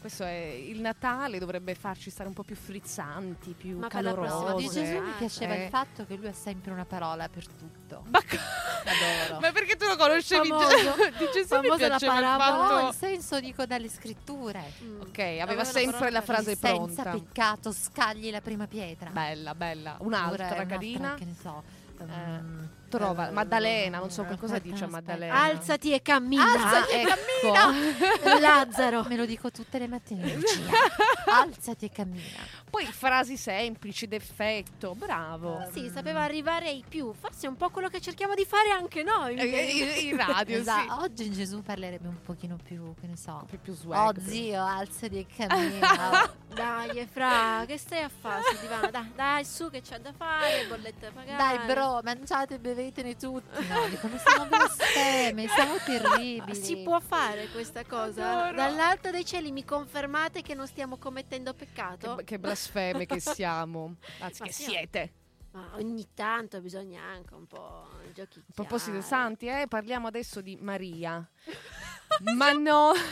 Questo 0.00 0.24
è 0.24 0.32
il 0.32 0.80
Natale, 0.80 1.38
dovrebbe 1.38 1.76
farci 1.76 2.10
stare 2.10 2.26
un 2.28 2.34
po' 2.34 2.42
più 2.42 2.56
frizzanti, 2.56 3.52
più 3.56 3.78
Ma 3.78 3.86
per 3.86 4.02
la 4.02 4.12
prossima 4.14 4.54
Di 4.54 4.66
calorose. 4.66 4.82
Gesù 4.84 5.00
mi 5.00 5.10
piaceva 5.16 5.54
Eh. 5.54 5.62
il 5.64 5.68
fatto 5.70 6.04
che 6.06 6.16
lui 6.16 6.26
ha 6.26 6.32
sempre 6.32 6.72
una 6.72 6.84
parola 6.84 7.28
per 7.28 7.46
tutto. 7.46 8.02
Ma, 8.08 8.18
Adoro. 8.18 9.40
ma 9.40 9.52
perché 9.52 9.76
tu 9.76 9.86
lo 9.86 9.94
conoscevi? 9.96 10.48
Famoso. 10.48 10.94
Di 11.18 11.28
Gesù 11.32 11.54
mi 11.60 11.66
Famosa 11.68 11.88
la 11.88 11.96
piaceva 11.98 12.14
il 12.14 12.20
parabola. 12.22 12.56
No, 12.56 12.68
fatto- 12.68 12.84
nel 12.84 12.94
senso 12.94 13.38
dico 13.40 13.64
dalle 13.66 13.88
scritture. 13.88 14.72
Mm. 14.82 15.00
Ok, 15.02 15.18
aveva 15.18 15.42
Aveva 15.44 15.64
sempre 15.64 16.10
la 16.10 16.20
frase 16.22 16.56
Senza 16.56 17.02
pronta. 17.02 17.10
peccato 17.12 17.70
scagli 17.72 18.30
la 18.32 18.40
prima 18.40 18.66
pietra. 18.66 19.10
Bella, 19.10 19.54
bella. 19.54 19.96
Un'altra 20.00 20.46
un'altra, 20.46 20.66
carina. 20.66 21.14
Che 21.14 21.24
ne 21.26 21.34
so. 21.40 21.62
Eh, 22.08 22.34
ehm, 22.34 22.68
Trova, 22.88 23.28
eh, 23.28 23.30
Maddalena, 23.30 23.98
non 23.98 24.10
so 24.10 24.20
aspetta, 24.20 24.38
cosa 24.38 24.58
dice 24.58 24.84
aspetta. 24.84 24.90
Maddalena. 24.90 25.40
Alzati 25.40 25.94
e 25.94 26.02
cammina. 26.02 26.44
Ah, 26.44 26.86
ecco. 26.90 28.38
Lazzaro. 28.38 29.04
Me 29.08 29.16
lo 29.16 29.24
dico 29.24 29.50
tutte 29.50 29.78
le 29.78 29.88
mattine, 29.88 30.34
Lucia. 30.34 30.60
Alzati 31.42 31.86
e 31.86 31.90
cammina. 31.90 32.60
Poi 32.72 32.86
frasi 32.86 33.36
semplici, 33.36 34.08
d'effetto, 34.08 34.94
bravo. 34.94 35.62
Sì, 35.72 35.90
sapeva 35.92 36.22
arrivare 36.22 36.68
ai 36.68 36.82
più. 36.88 37.12
Forse 37.12 37.44
è 37.44 37.48
un 37.50 37.56
po' 37.56 37.68
quello 37.68 37.88
che 37.88 38.00
cerchiamo 38.00 38.32
di 38.34 38.46
fare 38.46 38.70
anche 38.70 39.02
noi. 39.02 39.34
Eh, 39.36 39.44
eh, 39.44 40.00
In 40.08 40.16
radio, 40.16 40.56
Esatto, 40.56 40.94
sì. 40.94 41.00
Oggi 41.04 41.30
Gesù 41.32 41.60
parlerebbe 41.60 42.08
un 42.08 42.22
pochino 42.22 42.56
più, 42.56 42.94
che 42.98 43.06
ne 43.06 43.16
so. 43.18 43.44
Più, 43.46 43.60
più 43.60 43.74
swag. 43.74 44.16
Oh 44.16 44.20
zio, 44.26 44.64
alzati 44.64 45.18
e 45.18 45.26
cammina. 45.36 46.30
Dai, 46.52 47.06
Fra, 47.10 47.64
che 47.66 47.76
stai 47.78 48.02
a 48.02 48.10
fare 48.10 48.42
sul 48.44 48.58
divano? 48.60 48.90
Dai, 48.90 49.10
dai, 49.14 49.44
su 49.44 49.70
che 49.70 49.80
c'è 49.80 49.98
da 50.00 50.12
fare, 50.12 50.66
bollette 50.68 51.06
da 51.06 51.10
pagare. 51.10 51.36
Dai 51.58 51.66
bro, 51.66 52.00
mangiate 52.04 52.54
e 52.54 52.58
bevetene 52.58 53.16
tutti. 53.16 53.66
No, 53.68 53.88
dicono 53.88 54.18
siamo 54.18 54.46
blasfeme, 54.50 55.48
siamo 55.48 55.76
terribili. 55.84 56.54
Si 56.54 56.76
può 56.78 57.00
fare 57.00 57.48
questa 57.48 57.84
cosa? 57.86 58.42
Adoro. 58.48 58.56
Dall'alto 58.56 59.10
dei 59.10 59.24
cieli 59.24 59.50
mi 59.50 59.64
confermate 59.64 60.42
che 60.42 60.54
non 60.54 60.66
stiamo 60.66 60.96
commettendo 60.98 61.52
Che, 61.54 61.64
peccato? 61.64 62.20
che 62.22 62.38
blasfeme 62.62 63.06
che 63.06 63.20
siamo. 63.20 63.96
Anzi, 64.20 64.40
Ma 64.42 64.46
che 64.46 64.52
sì, 64.52 64.62
siete. 64.64 65.12
Ma 65.52 65.70
ogni 65.74 66.06
tanto 66.14 66.60
bisogna 66.62 67.02
anche 67.02 67.34
un 67.34 67.46
po' 67.46 67.86
giochicchiare. 68.14 68.46
A 68.48 68.52
proposito 68.54 69.00
santi, 69.02 69.46
eh, 69.48 69.66
parliamo 69.68 70.06
adesso 70.06 70.40
di 70.40 70.56
Maria. 70.60 71.28
Ma 72.36 72.52
no. 72.52 72.92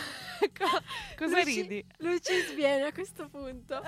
Co- 0.40 0.80
Cosa 1.18 1.36
Luci- 1.40 1.60
ridi? 1.60 1.84
Luci 1.98 2.32
sviene 2.48 2.84
a 2.84 2.92
questo 2.94 3.28
punto. 3.28 3.82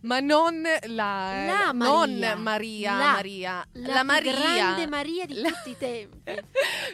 Ma 0.00 0.18
non 0.18 0.60
la, 0.86 1.44
La 1.46 1.70
non 1.72 2.10
Maria. 2.18 2.34
Maria, 2.36 2.90
La- 2.96 3.12
Maria, 3.12 3.64
La, 3.74 3.92
la, 3.94 4.02
Maria 4.02 4.32
grande 4.32 4.86
Maria 4.88 5.26
di 5.26 5.34
La- 5.40 5.48
tutti 5.50 5.70
i 5.70 5.76
tempi. 5.78 6.18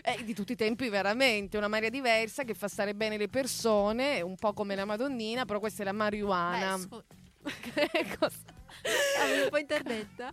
Eh, 0.03 0.25
di 0.25 0.35
tutti 0.35 0.53
i 0.53 0.57
tempi 0.57 0.91
veramente, 0.91 1.57
una 1.57 1.69
Maria 1.69 1.89
diversa 1.89 2.43
che 2.45 2.53
fa 2.53 2.69
stare 2.69 2.95
bene 2.95 3.17
le 3.17 3.29
persone, 3.29 4.21
un 4.21 4.37
po' 4.37 4.53
come 4.53 4.75
la 4.75 4.85
Madonnina, 4.85 5.47
però 5.47 5.59
questa 5.59 5.81
è 5.81 5.85
la 5.87 5.93
marijuana. 5.93 6.77
Beh, 6.77 6.83
scu- 6.83 7.05
Cosa? 8.19 8.61
Avevo 9.23 9.45
un 9.45 9.51
po' 9.51 9.59
interdetta. 9.59 10.33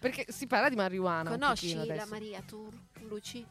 Perché 0.00 0.26
si 0.28 0.46
parla 0.46 0.68
di 0.68 0.76
marijuana. 0.76 1.30
Conosci 1.30 1.74
la. 1.74 2.06
Maria, 2.06 2.40
tu, 2.42 2.68
Luci? 3.00 3.44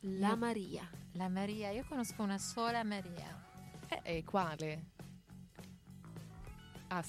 La 0.00 0.28
No. 0.28 0.36
Maria. 0.36 0.88
la 1.12 1.28
Maria, 1.28 1.70
io 1.70 1.84
conosco 1.88 2.22
una 2.22 2.38
sola 2.38 2.82
Maria. 2.84 3.42
Eh, 3.88 4.00
eh, 4.02 4.24
quale? 4.24 4.84
Ah, 6.88 7.02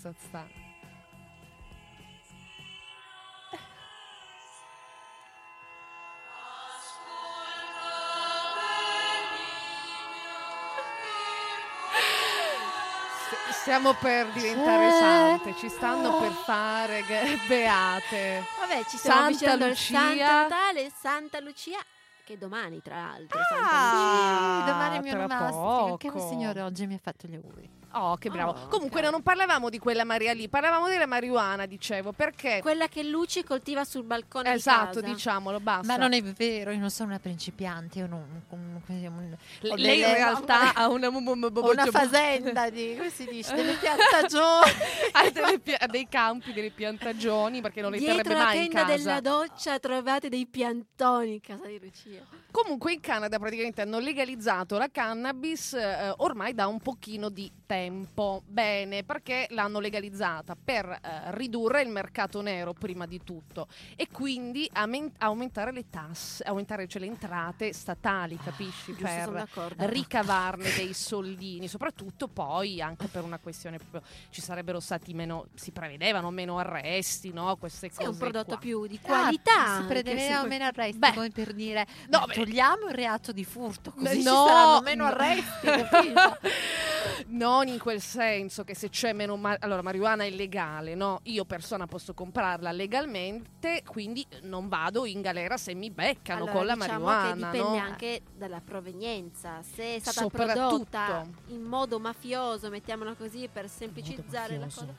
Stiamo 13.52 13.94
per 13.94 14.28
diventare 14.28 14.90
C'è 14.90 14.98
sante, 15.00 15.56
ci 15.58 15.70
stanno 15.70 16.20
per 16.20 16.32
fare 16.32 17.02
che- 17.04 17.40
beate. 17.48 18.44
Vabbè, 18.60 18.84
ci 18.86 18.98
stiamo 18.98 19.16
Santa 19.22 19.26
avvicinando 19.28 19.64
al 19.66 19.70
Lucia. 19.70 19.98
Santo 20.00 20.24
Natale, 20.24 20.92
Santa 21.00 21.40
Lucia, 21.40 21.78
che 22.24 22.38
domani 22.38 22.82
tra 22.82 22.96
l'altro. 22.96 23.40
Santa 23.50 23.72
Ah, 23.72 24.60
Sì, 24.60 24.72
domani 24.72 24.94
è 24.94 24.98
il 24.98 25.04
mio 25.04 25.12
tra 25.14 25.24
onomastico. 25.24 25.86
Anche 25.92 26.08
il 26.08 26.14
poco. 26.14 26.28
signore 26.28 26.62
oggi 26.62 26.86
mi 26.88 26.94
ha 26.94 27.00
fatto 27.02 27.28
gli 27.28 27.36
auguri. 27.36 27.70
Oh, 27.98 28.18
che 28.18 28.30
bravo. 28.30 28.52
Oh, 28.52 28.68
Comunque, 28.68 29.02
ok. 29.06 29.10
non 29.12 29.22
parlavamo 29.24 29.70
di 29.70 29.80
quella 29.80 30.04
Maria 30.04 30.34
lì, 30.34 30.48
parlavamo 30.50 30.88
della 30.88 31.06
marijuana, 31.06 31.66
dicevo, 31.66 32.12
perché... 32.12 32.60
Quella 32.62 32.88
che 32.88 33.04
Luci 33.04 33.44
coltiva 33.44 33.86
sul 33.86 34.04
balcone 34.04 34.52
Esatto, 34.54 34.96
di 35.00 35.02
casa. 35.02 35.14
diciamolo, 35.14 35.60
basta. 35.60 35.88
Ma 35.88 35.98
non 35.98 36.14
è 36.14 36.22
vero, 36.22 36.72
io 36.72 36.80
non 36.80 36.90
sono 36.90 37.10
una 37.10 37.20
principiante, 37.20 38.00
io 38.00 38.08
non. 38.08 38.44
un- 38.50 38.60
un- 38.60 38.82
un- 38.88 39.38
L- 39.62 39.68
ho 39.70 39.76
lei 39.76 40.00
in 40.00 40.14
realtà 40.14 40.74
ha 40.76 40.90
una, 40.90 41.08
una 41.10 41.86
fazenda 41.86 42.70
di. 42.70 42.96
come 42.98 43.10
si 43.10 43.26
dice? 43.26 43.54
Delle 43.56 43.76
piantagioni. 43.76 44.72
ha 45.14 45.30
delle 45.30 45.60
pi- 45.60 45.76
ha 45.78 45.88
dei 45.88 46.08
campi, 46.10 46.52
delle 46.54 46.72
piantagioni, 46.72 47.62
perché 47.62 47.82
non 47.82 47.92
le 47.92 47.98
Dietro 47.98 48.18
terrebbe 48.24 48.38
la 48.40 48.44
mai 48.46 48.58
in 48.58 48.72
tenda 48.72 48.82
casa. 48.86 48.96
della 48.98 49.22
doccia 49.22 49.80
trovate 49.80 50.30
dei 50.30 50.46
piantoni 50.46 51.34
in 51.34 51.42
casa 51.42 51.66
di 51.66 51.80
Lucia. 51.82 52.24
Comunque 52.56 52.94
in 52.94 53.02
Canada 53.02 53.38
praticamente 53.38 53.82
hanno 53.82 54.00
legalizzato 54.00 54.78
la 54.78 54.88
cannabis 54.90 55.74
eh, 55.74 56.14
ormai 56.20 56.54
da 56.54 56.68
un 56.68 56.80
pochino 56.80 57.28
di 57.28 57.52
tempo. 57.66 58.44
Bene, 58.48 59.04
perché 59.04 59.48
l'hanno 59.50 59.82
legalizzata? 59.82 60.56
Per 60.56 60.86
eh, 60.90 61.00
ridurre 61.36 61.82
il 61.82 61.90
mercato 61.90 62.40
nero 62.42 62.72
prima 62.72 63.06
di 63.08 63.22
tutto 63.26 63.68
e 63.98 64.08
quindi 64.10 64.70
aumentare 65.18 65.74
le 65.74 65.90
tasse, 65.90 66.44
aumentare 66.46 66.88
cioè, 66.88 67.02
le 67.02 67.08
entrate 67.08 67.74
statali, 67.74 68.38
capisci? 68.42 68.94
Per 68.94 69.48
ricavarne 69.90 70.74
dei 70.78 70.94
soldini, 70.94 71.68
soprattutto 71.68 72.30
poi 72.30 72.82
anche 72.82 73.08
per 73.08 73.24
una 73.24 73.38
questione 73.38 73.80
proprio 73.80 74.02
ci 74.30 74.40
sarebbero 74.40 74.80
stati 74.80 75.14
meno, 75.14 75.48
si 75.56 75.72
prevedevano 75.72 76.32
meno 76.32 76.58
arresti, 76.58 77.34
no? 77.34 77.58
Queste 77.58 77.90
Sì, 77.90 77.98
cose. 77.98 78.08
è 78.08 78.12
un 78.12 78.18
prodotto 78.18 78.46
qua. 78.46 78.58
più 78.60 78.88
di 78.88 78.98
Ah, 79.04 79.08
qualità. 79.08 79.52
si 79.52 79.60
anche, 79.72 79.88
prevedeva 79.88 80.42
se- 80.44 80.48
meno 80.48 80.64
arresti, 80.64 80.98
Beh. 81.00 81.14
come 81.14 81.30
per 81.32 81.54
dire 81.54 81.86
No, 82.08 82.20
"Ma 82.20 82.26
beh. 82.28 82.34
Togliamo 82.46 82.88
il 82.88 82.94
reato 82.94 83.32
di 83.32 83.44
furto, 83.44 83.92
così 83.92 84.22
No, 84.24 84.30
ci 84.32 84.48
saranno 84.48 84.82
meno 84.82 85.04
no. 85.06 85.10
arresti, 85.10 85.68
non 87.28 87.68
in 87.68 87.80
quel 87.80 88.02
senso 88.02 88.64
che 88.64 88.76
se 88.76 88.90
c'è 88.90 89.14
meno 89.14 89.36
ma- 89.36 89.58
allora 89.60 89.82
marijuana 89.82 90.24
è 90.24 90.28
illegale, 90.28 90.96
no? 90.96 91.20
Io 91.24 91.46
persona 91.46 91.88
posso 91.88 92.14
comprarla 92.14 92.72
legalmente, 92.72 93.84
quindi 93.86 94.26
non 94.44 94.68
vado 94.68 95.06
in 95.06 95.22
galera 95.22 95.58
se 95.58 95.74
mi 95.74 95.90
beccano 95.90 96.44
Allora, 96.44 96.52
con 96.58 96.66
la 96.66 96.74
diciamo 96.76 97.06
marijuana, 97.06 97.30
che 97.52 97.58
dipende 97.58 97.78
no? 97.80 97.84
anche 97.86 98.22
dalla 98.36 98.62
provenienza. 98.62 99.62
Se 99.64 99.96
è 99.96 100.00
stata 100.00 100.22
Soprattutto. 100.22 100.60
prodotta 100.68 101.28
in 101.48 101.62
modo 101.64 102.00
mafioso, 102.00 102.70
mettiamola 102.70 103.14
così 103.16 103.50
per 103.52 103.70
semplicizzare 103.70 104.58
la 104.58 104.66
cosa. 104.66 104.94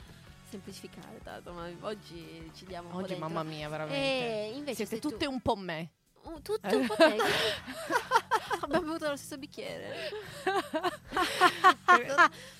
Semplificare, 0.48 1.20
tanto, 1.24 1.52
ma 1.52 1.68
oggi 1.80 2.50
ci 2.54 2.64
diamo 2.66 2.88
un 2.88 2.94
po' 2.94 3.00
Oggi 3.00 3.16
mamma 3.16 3.42
mia, 3.42 3.68
veramente. 3.68 3.96
E 3.98 4.52
invece 4.54 4.86
Siete 4.86 4.94
se 4.96 5.00
tu- 5.00 5.10
tutte 5.10 5.26
un 5.26 5.40
po' 5.40 5.56
me. 5.56 5.90
Uh, 6.26 6.42
tutto 6.42 6.76
un 6.76 6.86
po' 6.86 6.94
te. 6.98 7.16
Abbiamo 8.60 8.84
bevuto 8.84 9.08
lo 9.08 9.16
stesso 9.16 9.38
bicchiere. 9.38 10.10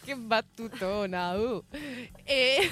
che 0.04 0.14
battutona. 0.16 1.35
uh. 1.37 1.64
E 2.23 2.70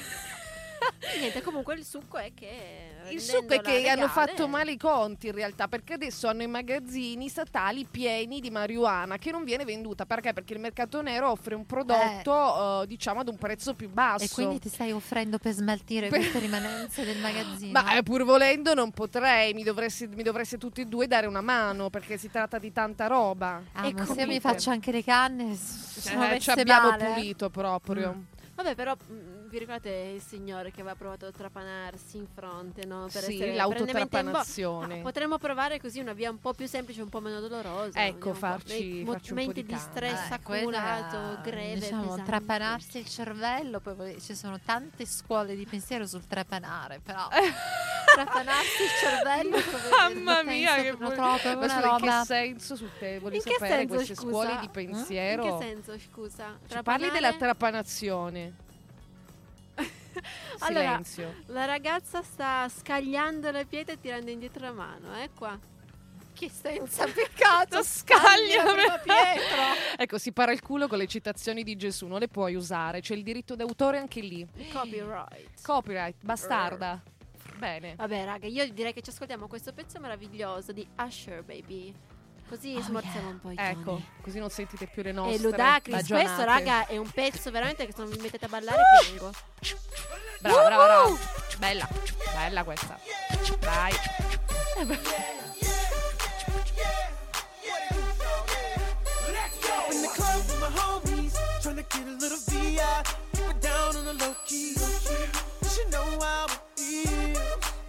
Niente, 1.19 1.43
comunque 1.43 1.75
il 1.75 1.85
succo 1.85 2.17
è 2.17 2.33
che. 2.35 2.93
il 3.11 3.21
succo 3.21 3.53
è 3.53 3.61
che 3.61 3.73
rendendola 3.73 3.93
hanno 3.93 4.09
fatto 4.09 4.49
male 4.49 4.73
i 4.73 4.79
conti 4.79 5.27
in 5.27 5.33
realtà, 5.35 5.69
perché 5.69 5.93
adesso 5.95 6.29
hanno 6.29 6.43
i 6.43 6.47
magazzini 6.47 7.29
statali 7.29 7.85
pieni 7.91 8.41
di 8.41 8.51
marijuana 8.51 9.19
che 9.19 9.31
non 9.31 9.45
viene 9.45 9.65
venduta. 9.67 10.07
Perché? 10.07 10.33
Perché 10.33 10.55
il 10.55 10.61
mercato 10.61 11.03
nero 11.03 11.31
offre 11.31 11.55
un 11.55 11.67
prodotto, 11.67 12.83
eh, 12.83 12.87
diciamo, 12.87 13.21
ad 13.21 13.29
un 13.29 13.37
prezzo 13.37 13.75
più 13.75 13.91
basso. 13.91 14.25
E 14.25 14.29
quindi 14.31 14.59
ti 14.61 14.69
stai 14.71 14.93
offrendo 14.93 15.39
per 15.39 15.53
smaltire 15.53 16.09
Per- 16.09 16.19
queste 16.19 16.39
rimanenze 16.39 17.05
del 17.05 17.19
magazzino. 17.19 17.73
Ma 17.73 17.97
eh, 17.99 18.03
pur 18.03 18.25
volendo 18.25 18.73
non 18.73 18.91
potrei, 18.91 19.53
mi 19.53 19.63
dovreste, 19.63 20.07
mi 20.09 20.23
dovreste 20.23 20.57
tutti 20.57 20.81
e 20.81 20.85
due 20.87 21.07
dare 21.07 21.27
una 21.27 21.43
mano 21.43 21.91
perché 21.91 22.17
si 22.17 22.31
tratta 22.31 22.59
di 22.59 22.73
tanta 22.73 23.07
roba. 23.09 23.63
Ah, 23.73 23.87
E 23.87 23.93
ma 23.93 24.07
se 24.07 24.25
mi 24.27 24.41
faccio 24.41 24.71
anche 24.71 24.91
le 24.91 25.05
canne, 25.05 25.53
Eh, 25.53 26.41
ci 26.41 26.51
abbiamo 26.51 26.91
male. 26.91 27.05
pulito 27.13 27.51
proprio. 27.51 28.25
Vabbè, 28.55 28.75
però 28.77 28.95
mh, 28.95 29.15
vi 29.55 29.61
ricordate 29.61 29.89
il 30.17 30.21
signore 30.21 30.73
che 30.73 30.81
aveva 30.81 30.97
provato 30.97 31.27
a 31.27 31.31
trapanarsi 31.31 32.17
in 32.17 32.27
fronte, 32.27 32.85
no? 32.87 33.07
Per 33.13 33.23
Sì, 33.23 33.35
essere 33.37 33.55
l'autotrapanazione. 33.55 34.97
No, 34.97 35.03
potremmo 35.03 35.39
provare 35.39 35.81
così 35.81 36.01
una 36.01 36.13
via 36.13 36.29
un 36.29 36.41
po' 36.41 36.53
più 36.55 36.67
semplice, 36.67 37.01
un 37.03 37.09
po' 37.09 37.21
meno 37.21 37.39
dolorosa. 37.39 38.05
Ecco, 38.05 38.29
un 38.29 38.33
po'. 38.33 38.39
farci- 38.41 38.95
Nei 38.95 39.05
farci 39.05 39.31
un 39.31 39.37
po' 39.37 39.43
momenti 39.43 39.63
di 39.63 39.73
di 39.75 39.79
stress 39.79 40.31
Eh, 40.31 40.35
accumulato, 40.35 41.17
quella, 41.19 41.41
greve, 41.43 41.75
diciamo, 41.79 42.03
pesante. 42.09 42.25
trapanarsi 42.25 42.99
il 42.99 43.07
cervello, 43.09 43.79
poi 43.81 43.95
poi 43.95 44.21
ci 44.21 44.35
sono 44.35 44.59
tante 44.65 45.07
scuole 45.07 45.55
di 45.55 45.67
pensiero 45.67 46.05
sul 46.07 46.27
trapanare, 46.27 46.99
però 47.01 47.29
trapanarsi 48.15 48.83
il 48.83 48.91
cervello 49.01 49.57
Mamma 49.91 50.43
mia, 50.43 50.75
che 50.83 50.97
troppo, 50.97 51.13
Ma 51.15 51.55
una 51.55 51.67
scusa, 51.67 51.75
in 51.77 51.81
che 52.01 52.07
roba 52.07 52.25
senso 52.25 52.77
su 52.77 52.89
te? 52.99 53.21
In 53.23 53.31
che 53.31 53.41
sapere 53.41 53.59
senso, 53.69 53.95
queste 53.95 54.15
scusa? 54.17 54.29
scuole 54.31 54.57
di 54.59 54.65
In 54.65 54.71
pensiero? 54.73 55.43
che 55.59 55.65
senso, 55.65 55.99
scusa? 55.99 56.59
Ci 56.67 56.83
parli 56.83 57.11
della 57.11 57.29
Trapanare? 57.29 57.37
trapanazione. 57.39 58.53
Allora, 60.61 61.03
Silenzio. 61.03 61.35
La 61.47 61.65
ragazza 61.65 62.23
sta 62.23 62.69
scagliando 62.69 63.51
la 63.51 63.65
pietra 63.65 63.95
e 63.95 64.01
tirando 64.01 64.31
indietro 64.31 64.65
la 64.65 64.73
mano, 64.73 65.17
eh 65.21 65.31
qua. 65.37 65.59
Che 66.33 66.51
senza 66.51 67.07
peccato 67.07 67.81
Scaglia 67.85 68.63
prima 68.73 68.99
Pietro. 68.99 69.63
Ecco, 69.97 70.19
si 70.19 70.33
para 70.33 70.51
il 70.53 70.61
culo 70.61 70.89
con 70.89 70.99
le 70.99 71.07
citazioni 71.07 71.63
di 71.63 71.77
Gesù, 71.77 72.07
non 72.07 72.19
le 72.19 72.29
puoi 72.29 72.57
usare, 72.57 73.01
c'è 73.01 73.15
il 73.15 73.23
diritto 73.23 73.55
d'autore 73.55 73.99
anche 73.99 74.21
lì. 74.21 74.47
Copyright. 74.73 75.63
Copyright, 75.63 76.17
bastarda. 76.23 77.01
Bene. 77.57 77.95
Vabbè, 77.95 78.25
raga, 78.25 78.47
io 78.49 78.69
direi 78.73 78.93
che 78.93 79.01
ci 79.01 79.11
ascoltiamo 79.11 79.47
questo 79.47 79.73
pezzo 79.73 80.01
meraviglioso 80.01 80.73
di 80.73 80.87
Usher, 80.99 81.45
baby. 81.45 81.95
Così 82.55 82.77
Oh, 82.77 82.83
smorziamo 82.83 83.19
yeah. 83.21 83.29
un 83.31 83.41
po' 83.41 83.51
i 83.51 83.57
Ecco, 83.59 83.83
toni. 83.83 84.09
così 84.23 84.39
non 84.39 84.49
sentite 84.49 84.87
più 84.87 85.03
le 85.03 85.11
nostre 85.11 85.35
E 85.35 85.39
Ludacris, 85.41 86.07
questo 86.07 86.45
raga 86.45 86.87
è 86.87 86.97
un 86.97 87.11
pezzo 87.11 87.51
veramente 87.51 87.85
che 87.85 87.93
se 87.93 88.01
non 88.03 88.11
vi 88.11 88.21
mettete 88.21 88.45
a 88.45 88.49
ballare 88.49 88.81
piango. 89.03 89.33
Brava, 90.41 90.63
brava, 90.67 90.85
brava. 90.85 91.19
Bella, 91.59 91.89
bella 92.33 92.63
questa. 92.63 92.97
Dai. 93.59 93.93
In 99.91 100.01
the 100.03 100.09
club 100.09 100.37
with 100.47 100.61
my 100.61 100.69
homies, 100.79 101.35
trying 101.63 101.77
to 101.77 101.83
get 101.83 102.07
a 102.07 102.11
little 102.19 102.39
VI. 102.49 103.03
Keep 103.35 103.51
it 103.51 103.61
down 103.61 103.97
on 103.97 104.05
the 104.05 104.15
low 104.15 104.35
key. 104.47 104.75
You 105.63 105.69
should 105.69 105.91
know 105.91 106.05
how 106.21 106.47
it 106.47 106.59
feels. 106.77 107.39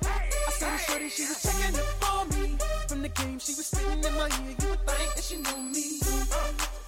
I 0.04 0.52
saw 0.52 0.70
the 0.72 0.78
shorty, 0.78 1.10
she 1.10 1.24
was 1.24 1.42
checking 1.42 1.76
up 1.80 1.86
for 2.02 2.26
me. 2.36 2.58
The 3.06 3.22
game, 3.22 3.38
she 3.38 3.54
was 3.54 3.68
spitting 3.68 4.04
in 4.04 4.14
my 4.16 4.26
ear. 4.26 4.56
You 4.60 4.70
would 4.70 4.82
think 4.82 5.14
that 5.14 5.24
she 5.24 5.38
knew 5.38 5.62
me. 5.70 6.02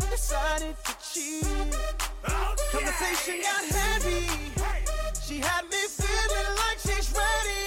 I 0.01 0.09
decided 0.09 0.75
to 0.83 0.93
cheat. 1.13 1.45
Oh, 2.27 2.55
Conversation 2.71 3.35
got 3.43 3.63
heavy. 3.65 4.25
She 5.21 5.37
had 5.37 5.65
me 5.65 5.77
feeling 5.85 6.57
like 6.57 6.79
she's 6.79 7.13
ready 7.13 7.66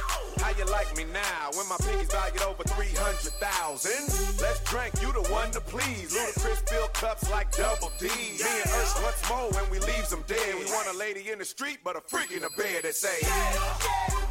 How 0.51 0.57
you 0.57 0.65
like 0.65 0.97
me 0.97 1.05
now 1.13 1.49
when 1.55 1.65
my 1.69 1.77
pinkies 1.77 2.11
valued 2.11 2.41
over 2.41 2.61
300,000? 2.63 3.91
Let's 4.41 4.59
drink, 4.65 4.91
you 5.01 5.13
the 5.13 5.21
one 5.31 5.49
to 5.51 5.61
please. 5.61 6.13
Ludacris 6.13 6.67
fill 6.69 6.87
cups 6.89 7.31
like 7.31 7.55
double 7.55 7.89
D. 7.97 8.07
Me 8.07 8.11
and 8.11 8.69
Ursh 8.75 9.01
once 9.01 9.29
more 9.29 9.49
when 9.51 9.71
we 9.71 9.79
leaves 9.79 10.09
them 10.09 10.25
dead. 10.27 10.55
We 10.59 10.65
want 10.65 10.93
a 10.93 10.97
lady 10.97 11.31
in 11.31 11.39
the 11.39 11.45
street, 11.45 11.79
but 11.85 11.95
a 11.95 12.01
freak 12.01 12.31
in 12.31 12.41
the 12.41 12.49
bed 12.57 12.83
that 12.83 12.95
say, 12.95 13.19
Shawty 13.21 14.30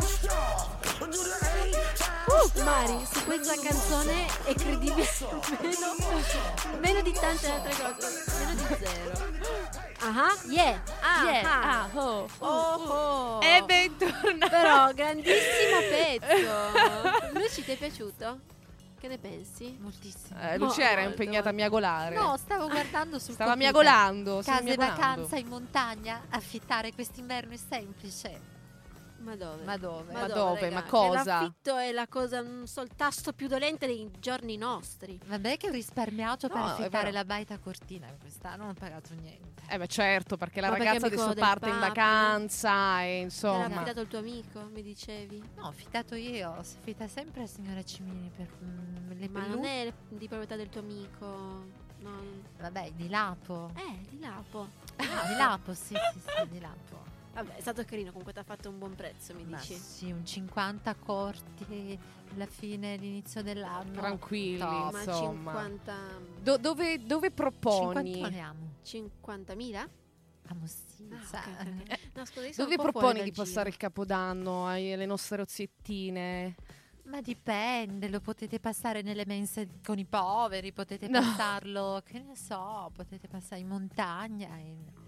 Mari, 2.63 3.05
su 3.11 3.23
questa 3.25 3.55
canzone 3.59 4.25
è 4.45 4.53
credibile 4.53 5.07
meno, 5.61 6.79
meno 6.79 7.01
di 7.01 7.11
tante 7.13 7.49
altre 7.51 7.73
cose, 7.73 8.23
meno 8.39 8.53
di 8.53 8.65
zero. 8.85 9.29
Ah, 10.03 10.35
yeah. 10.49 10.81
Ah, 11.01 11.23
Yeah, 11.31 11.41
ah. 11.47 11.81
ah, 11.83 11.89
oh, 11.93 12.27
Oh, 12.39 12.47
oh. 12.47 13.39
E 13.43 13.61
bentornati. 13.63 14.49
Però, 14.49 14.91
grandissimo 14.93 15.79
pezzo. 15.91 17.29
Luci, 17.39 17.63
ti 17.63 17.71
è 17.73 17.77
piaciuto? 17.77 18.39
Che 18.99 19.07
ne 19.07 19.19
pensi? 19.19 19.77
Moltissimo. 19.79 20.39
Eh, 20.39 20.57
Lucia 20.57 20.89
era 20.89 21.01
Molto, 21.03 21.21
impegnata 21.21 21.49
a 21.49 21.51
miagolare. 21.51 22.15
No, 22.15 22.35
stavo 22.37 22.67
guardando 22.67 23.19
sul 23.19 23.35
Stava 23.35 23.51
computer. 23.51 23.73
miagolando. 23.83 24.41
Case 24.43 24.63
miagolando. 24.63 24.95
vacanza 24.99 25.35
in 25.37 25.47
montagna, 25.47 26.21
affittare 26.29 26.93
quest'inverno 26.93 27.53
è 27.53 27.57
semplice. 27.57 28.41
Ma 29.21 29.35
dove? 29.35 29.63
Ma 29.63 29.77
dove? 29.77 30.13
Ma 30.13 30.27
dove? 30.27 30.59
raga? 30.61 30.75
Ma 30.75 30.83
Che 30.83 30.89
cosa? 30.89 31.23
L'affitto 31.23 31.77
è 31.77 31.91
la 31.91 32.07
cosa, 32.07 32.41
non 32.41 32.67
so, 32.67 32.81
il 32.81 32.89
tasto 32.95 33.33
più 33.33 33.47
dolente 33.47 33.85
dei 33.85 34.09
giorni 34.19 34.57
nostri. 34.57 35.19
Vabbè 35.25 35.57
che 35.57 35.67
ho 35.67 35.71
risparmiato 35.71 36.47
per 36.47 36.57
No, 36.57 36.67
è 36.67 36.69
affittare 36.71 37.11
la 37.11 37.23
baita 37.25 37.57
cortina 37.59 38.07
quest'anno, 38.19 38.63
non 38.63 38.69
ho 38.69 38.73
pagato 38.73 39.13
niente. 39.13 39.61
Eh 39.69 39.77
beh 39.77 39.87
certo, 39.87 40.37
perché 40.37 40.59
la 40.59 40.67
Ma 40.69 40.73
perché 40.73 40.87
ragazza 40.87 41.07
amico 41.07 41.21
adesso 41.23 41.39
parte 41.39 41.69
in 41.69 41.79
vacanza 41.79 43.01
e 43.01 43.05
Te 43.05 43.15
l'ha 43.15 43.21
insomma. 43.23 43.65
affidato 43.75 44.01
il 44.01 44.07
tuo 44.07 44.19
amico, 44.19 44.69
mi 44.73 44.81
dicevi. 44.81 45.43
No, 45.55 45.65
ho 45.65 45.69
affittato 45.69 46.15
io, 46.15 46.55
si 46.63 46.77
affida 46.77 47.07
sempre 47.07 47.41
la 47.41 47.47
signora 47.47 47.83
Cimini 47.83 48.31
per 48.35 48.47
mm, 48.63 49.11
le 49.19 49.29
Ma 49.29 49.45
non 49.47 49.63
è 49.63 49.93
di 50.09 50.27
proprietà 50.27 50.55
del 50.55 50.69
tuo 50.69 50.81
amico. 50.81 51.79
No. 51.99 52.19
Vabbè, 52.59 52.91
di 52.95 53.07
Lapo. 53.09 53.71
Eh, 53.75 54.09
di 54.09 54.19
Lapo. 54.19 54.67
Ah, 54.97 55.27
di 55.27 55.35
Lapo, 55.35 55.73
sì, 55.73 55.93
sì, 56.13 56.19
sì, 56.19 56.47
di 56.49 56.59
Lapo. 56.59 57.00
Vabbè, 57.33 57.55
è 57.55 57.61
stato 57.61 57.83
carino, 57.85 58.09
comunque 58.09 58.33
ti 58.33 58.39
ha 58.39 58.43
fatto 58.43 58.69
un 58.69 58.77
buon 58.77 58.93
prezzo, 58.95 59.33
mi 59.33 59.45
Ma 59.45 59.57
dici. 59.57 59.75
sì, 59.75 60.11
un 60.11 60.25
50 60.25 60.95
corti 60.95 61.97
alla 62.33 62.45
fine, 62.45 62.95
all'inizio 62.95 63.41
dell'anno. 63.41 63.93
Tranquilli, 63.93 64.57
Top. 64.57 64.91
Ma 64.91 64.99
insomma. 65.03 65.51
50 65.53 65.95
Do- 66.41 66.57
dove, 66.57 67.05
dove 67.05 67.31
proponi? 67.31 68.11
50 68.11 68.29
ne 68.29 68.39
amo. 68.41 68.69
50.000? 68.83 69.89
Amo 70.47 70.65
sì, 70.67 71.07
Ah, 71.13 71.23
sa- 71.25 71.39
ok, 71.39 71.47
ok, 71.61 71.81
ok. 71.91 71.99
No, 72.15 72.25
scusa, 72.25 72.45
io 72.47 72.53
sono 72.53 72.67
Dove 72.67 72.81
proponi 72.81 73.23
di 73.23 73.31
passare 73.31 73.69
il 73.69 73.77
capodanno 73.77 74.67
alle 74.67 75.05
nostre 75.05 75.41
oziettine? 75.41 76.55
Ma 77.03 77.21
dipende, 77.21 78.09
lo 78.09 78.19
potete 78.19 78.59
passare 78.59 79.01
nelle 79.01 79.25
mense 79.25 79.67
con 79.83 79.97
i 79.97 80.05
poveri, 80.05 80.71
potete 80.73 81.07
No. 81.07 81.19
passarlo, 81.21 82.01
che 82.05 82.19
ne 82.19 82.35
so, 82.35 82.89
potete 82.93 83.27
passare 83.27 83.61
in 83.61 83.67
montagna. 83.67 84.55
in- 84.57 84.99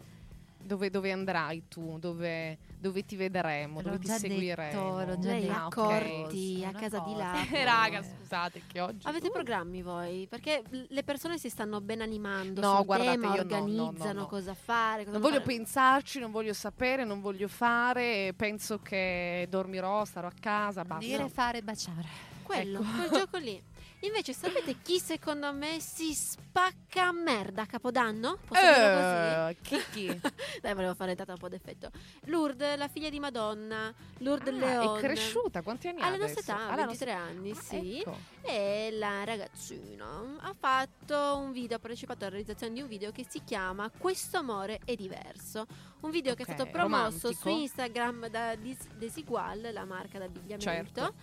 Dove, 0.66 0.90
dove 0.90 1.12
andrai 1.12 1.64
tu? 1.68 1.98
Dove, 2.00 2.58
dove 2.80 3.04
ti 3.06 3.16
vedremo? 3.16 3.82
L'ho 3.82 3.92
dove 3.92 4.00
ti 4.00 4.08
seguiremo? 4.08 4.98
detto, 4.98 5.12
l'ho 5.12 5.20
già 5.20 5.30
Lei 5.30 5.42
detto. 5.42 5.54
a 5.54 5.66
ok. 5.66 5.74
Corti, 5.74 6.56
Una 6.60 6.68
a 6.70 6.72
casa 6.72 7.00
di 7.00 7.12
cosa. 7.12 7.18
Lapo. 7.18 7.42
Eh, 7.56 7.64
raga, 7.66 8.02
scusate 8.04 8.62
che 8.68 8.80
oggi... 8.80 9.08
Avete 9.08 9.30
programmi 9.30 9.82
voi? 9.82 10.26
Perché 10.30 10.64
le 10.70 11.04
persone 11.04 11.38
si 11.38 11.50
stanno 11.50 11.82
ben 11.82 12.02
animando 12.02 12.62
No, 12.62 12.78
sul 12.78 12.86
guardate, 12.86 13.12
tema, 13.12 13.36
io 13.36 13.44
no, 13.44 13.50
no, 13.50 13.58
no, 13.58 13.66
organizzano 13.66 14.20
no. 14.22 14.26
cosa 14.28 14.54
fare. 14.54 15.00
Cosa 15.06 15.12
Non 15.12 15.22
voglio 15.22 15.42
fare. 15.42 15.56
pensarci, 15.56 16.20
non 16.20 16.32
voglio 16.32 16.54
sapere, 16.54 17.04
non 17.04 17.20
voglio 17.22 17.48
fare. 17.48 18.34
Penso 18.36 18.80
che 18.80 19.48
dormirò, 19.50 20.06
starò 20.06 20.28
a 20.28 20.34
casa, 20.40 20.84
basta. 20.84 21.06
Dire, 21.06 21.30
fare, 21.30 21.62
baciare. 21.62 22.32
Quello, 22.44 22.80
Ecco. 22.80 22.90
quel 22.98 23.10
gioco 23.20 23.38
lì. 23.38 23.62
Invece, 24.04 24.34
sapete 24.34 24.76
chi 24.82 25.00
secondo 25.00 25.54
me 25.54 25.80
si 25.80 26.14
spacca 26.14 27.08
a 27.08 27.12
merda 27.14 27.62
a 27.62 27.66
Capodanno? 27.66 28.38
Posso 28.46 28.60
Eh, 28.62 29.56
chi 29.62 29.78
chi? 29.92 30.08
così? 30.08 30.22
Dai, 30.62 30.74
volevo 30.74 30.94
fare 30.94 31.12
entrata 31.12 31.32
un 31.32 31.38
po' 31.38 31.48
d'effetto. 31.48 31.90
Lourdes, 32.26 32.78
la 32.78 32.90
figlia 32.90 33.10
di 33.10 33.20
Madonna. 33.22 33.94
Lourdes 34.18 34.54
Ah, 34.54 34.58
Leon. 34.58 34.98
è 34.98 35.00
cresciuta, 35.00 35.62
quanti 35.62 35.88
anni 35.88 36.02
ha 36.02 36.08
Alla 36.08 36.18
nostra 36.18 36.42
età, 36.42 36.68
Alla 36.70 36.86
23 36.86 37.12
anni, 37.14 37.50
nostra- 37.54 37.80
sì. 37.80 38.00
Ecco. 38.00 38.18
E 38.42 38.90
la 38.92 39.24
ragazzina 39.24 40.36
ha 40.42 40.54
fatto 40.58 41.38
un 41.38 41.54
video, 41.54 41.78
ha 41.78 41.80
partecipato 41.80 42.26
alla 42.26 42.32
realizzazione 42.36 42.74
di 42.74 42.82
un 42.82 42.90
video 42.90 43.12
che 43.12 43.26
si 43.28 43.42
chiama 43.46 43.90
Questo 43.98 44.36
amore 44.38 44.82
è 44.84 44.96
diverso. 44.96 45.66
Un 46.02 46.10
video 46.12 46.34
che 46.36 46.42
è 46.42 46.46
stato 46.46 46.66
promosso 46.66 47.30
romantico. 47.30 47.34
su 47.42 47.48
Instagram 47.48 48.28
da 48.28 48.54
Desigual, 48.98 49.70
la 49.72 49.86
marca 49.86 50.20
d'abbigliamento. 50.20 50.60
Certo. 50.70 51.14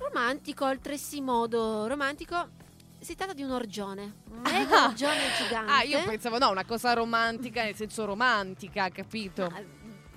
Romantico, 0.00 0.64
altresì 0.64 1.20
modo 1.20 1.86
romantico. 1.86 2.48
Si 2.98 3.14
tratta 3.14 3.32
di 3.32 3.42
un 3.42 3.50
orgione, 3.50 4.14
un 4.30 4.40
mega 4.50 4.86
orgione 4.86 5.20
gigante. 5.36 5.72
Ah, 5.72 5.82
io 5.82 6.02
pensavo, 6.04 6.38
no, 6.38 6.50
una 6.50 6.64
cosa 6.64 6.92
romantica 6.94 7.62
nel 7.62 7.74
senso 7.74 8.04
romantica, 8.04 8.88
capito? 8.88 9.44
Ah, 9.44 9.62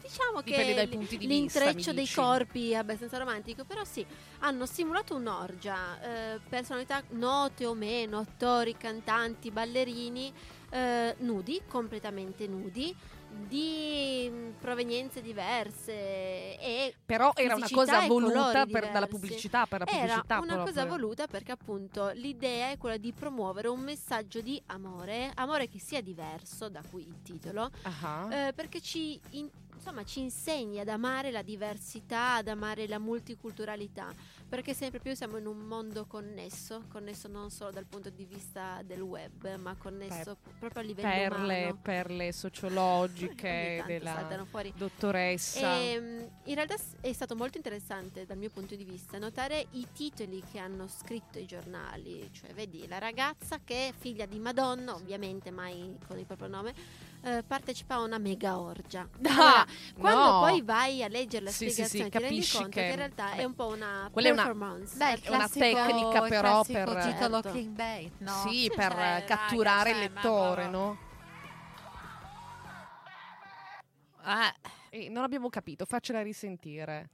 Diciamo 0.04 0.42
Dipende 0.42 0.88
che 0.90 0.98
di 0.98 1.26
vista, 1.26 1.26
l'intreccio 1.26 1.90
mi 1.92 1.96
dei 1.96 2.10
corpi 2.10 2.72
è 2.72 2.76
abbastanza 2.76 3.18
romantico, 3.18 3.64
però 3.64 3.86
sì, 3.86 4.06
hanno 4.40 4.66
simulato 4.66 5.16
un'orgia, 5.16 6.34
eh, 6.34 6.40
personalità 6.48 7.02
note 7.12 7.66
o 7.66 7.74
meno, 7.74 8.20
attori, 8.20 8.76
cantanti, 8.76 9.50
ballerini, 9.50 10.34
eh, 10.72 11.16
nudi, 11.20 11.62
completamente 11.70 12.48
nudi, 12.48 12.94
di 13.48 14.28
mm, 14.32 14.50
provenienze 14.60 15.22
diverse 15.22 15.92
e 16.60 16.96
Però 17.06 17.32
era 17.36 17.56
una 17.56 17.68
cosa 17.72 18.06
voluta 18.08 18.66
per- 18.66 18.92
dalla 18.92 19.08
pubblicità, 19.08 19.66
per 19.66 19.80
la 19.82 19.86
Era 19.88 19.98
pubblicità 20.22 20.40
una 20.40 20.58
cosa 20.64 20.86
voluta 20.86 21.28
perché 21.28 21.52
appunto 21.52 22.10
l'idea 22.14 22.70
è 22.72 22.78
quella 22.78 22.98
di 22.98 23.12
promuovere 23.14 23.68
un 23.68 23.80
messaggio 23.82 24.42
di 24.42 24.62
amore, 24.68 25.32
amore 25.36 25.68
che 25.68 25.80
sia 25.80 26.02
diverso, 26.02 26.70
da 26.70 26.82
cui 26.90 27.04
il 27.08 27.22
titolo, 27.24 27.70
Ah. 27.84 28.28
eh, 28.48 28.54
perché 28.54 28.82
ci, 28.82 29.20
in- 29.32 29.50
insomma, 29.84 30.06
ci 30.06 30.22
insegna 30.22 30.84
ad 30.84 30.88
amare 30.88 31.30
la 31.30 31.42
diversità, 31.42 32.36
ad 32.36 32.48
amare 32.48 32.88
la 32.88 33.00
multiculturalità, 33.00 34.14
perché 34.48 34.74
sempre 34.74 35.00
più 35.00 35.14
siamo 35.14 35.36
in 35.38 35.46
un 35.46 35.58
mondo 35.58 36.06
connesso, 36.06 36.86
connesso 36.90 37.28
non 37.28 37.52
solo 37.52 37.72
dal 37.72 37.86
punto 37.86 38.10
di 38.10 38.24
vista 38.24 38.82
del 38.86 39.02
web, 39.02 39.58
ma 39.58 39.76
connesso 39.76 40.38
proprio 40.58 40.82
a 40.82 40.86
livello 40.86 41.10
perle, 41.10 41.62
umano. 41.64 41.80
perle 41.82 42.32
sociologiche 42.32 43.84
della 43.86 44.48
dottoressa. 44.74 45.76
E, 45.76 46.00
mm, 46.00 46.20
in 46.46 46.56
realtà 46.56 46.76
è 47.02 47.12
stato 47.12 47.36
molto 47.36 47.58
interessante 47.58 48.26
dal 48.26 48.38
mio 48.38 48.52
punto 48.52 48.76
di 48.76 48.86
vista 48.86 49.18
notare 49.18 49.68
i 49.72 49.88
titoli 49.92 50.42
che 50.50 50.60
hanno 50.60 50.88
scritto 50.88 51.40
i 51.40 51.46
giornali, 51.46 52.30
cioè 52.32 52.54
vedi 52.54 52.88
la 52.88 53.00
ragazza 53.00 53.60
che 53.62 53.90
è 53.90 53.94
figlia 53.94 54.26
di 54.26 54.40
Madonna, 54.40 54.96
ovviamente 54.96 55.52
mai 55.52 55.98
con 56.08 56.18
il 56.18 56.26
proprio 56.26 56.48
nome, 56.48 57.12
eh, 57.24 57.44
partecipa 57.48 57.96
a 57.96 58.02
una 58.02 58.18
mega 58.18 58.60
orgia. 58.60 59.08
Allora, 59.26 59.66
quando 59.98 60.24
no. 60.32 60.40
poi 60.42 60.62
vai 60.62 61.04
a 61.04 61.08
leggere 61.08 61.46
la 61.46 61.52
Sì, 61.52 61.70
sì, 61.70 61.84
sì, 61.84 61.86
spiegazione 61.86 62.10
ti 62.10 62.18
rendi 62.20 62.36
capisci 62.36 62.56
conto 62.58 62.70
che, 62.72 62.82
che- 62.84 62.90
in 62.90 62.96
realtà 62.96 63.26
beh, 63.32 63.36
è 63.38 63.44
un 63.46 63.54
po' 63.56 63.68
una 63.68 64.10
quella 64.12 64.28
è 64.28 64.32
una- 64.32 64.44
performance. 64.44 64.98
Beh, 64.98 65.06
È 65.14 65.28
una 65.30 65.38
classico- 65.38 65.60
tecnica 65.66 66.22
però 66.22 66.64
classico 66.64 66.84
per- 66.94 67.04
titolo 67.06 67.34
Certo. 67.42 67.50
clickbait, 67.50 68.12
no? 68.20 68.42
Sì, 68.48 68.60
Sì, 68.64 68.72
per 68.76 68.92
cioè, 68.92 69.18
eh, 69.18 69.24
catturare 69.26 69.92
raga, 69.92 70.04
il 70.04 70.10
cioè, 70.10 70.14
lettore, 70.16 70.68
no? 70.68 70.98
Eh, 74.92 75.10
non 75.10 75.24
abbiamo 75.24 75.50
capito, 75.50 75.86
faccela 75.86 76.22
risentire. 76.22 77.10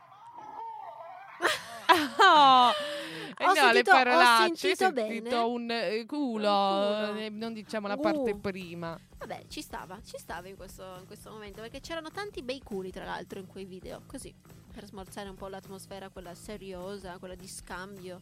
Oh, 2.20 2.72
Ho 3.40 3.46
no, 3.46 3.54
le 3.54 3.60
sentito- 3.60 3.92
ho 3.92 3.94
parolacce, 3.94 4.42
hai 4.42 4.76
sentito 4.76 4.94
sentito 4.96 5.30
bene. 5.30 5.36
un 5.36 5.72
eh, 5.72 6.06
culo, 6.06 6.50
Un 6.52 7.08
culo. 7.10 7.20
eh, 7.20 7.30
non 7.30 7.54
diciamo 7.54 7.88
la 7.88 7.98
parte 7.98 8.32
Uh. 8.32 8.40
prima. 8.40 9.00
Vabbè, 9.18 9.44
ci 9.48 9.62
stava, 9.62 10.00
ci 10.04 10.18
stava 10.18 10.48
in 10.48 10.56
questo, 10.56 10.96
in 11.00 11.06
questo 11.08 11.30
momento, 11.32 11.62
perché 11.62 11.80
c'erano 11.82 12.10
tanti 12.10 12.42
bei 12.42 12.62
culi 12.64 12.92
tra 12.92 13.04
l'altro 13.06 13.40
in 13.40 13.48
quei 13.48 13.66
video, 13.66 14.02
così, 14.08 14.34
per 14.74 14.86
smorzare 14.86 15.28
un 15.30 15.36
po' 15.36 15.48
l'atmosfera, 15.48 16.10
quella 16.10 16.34
seriosa, 16.36 17.18
quella 17.20 17.36
di 17.36 17.48
scambio. 17.48 18.22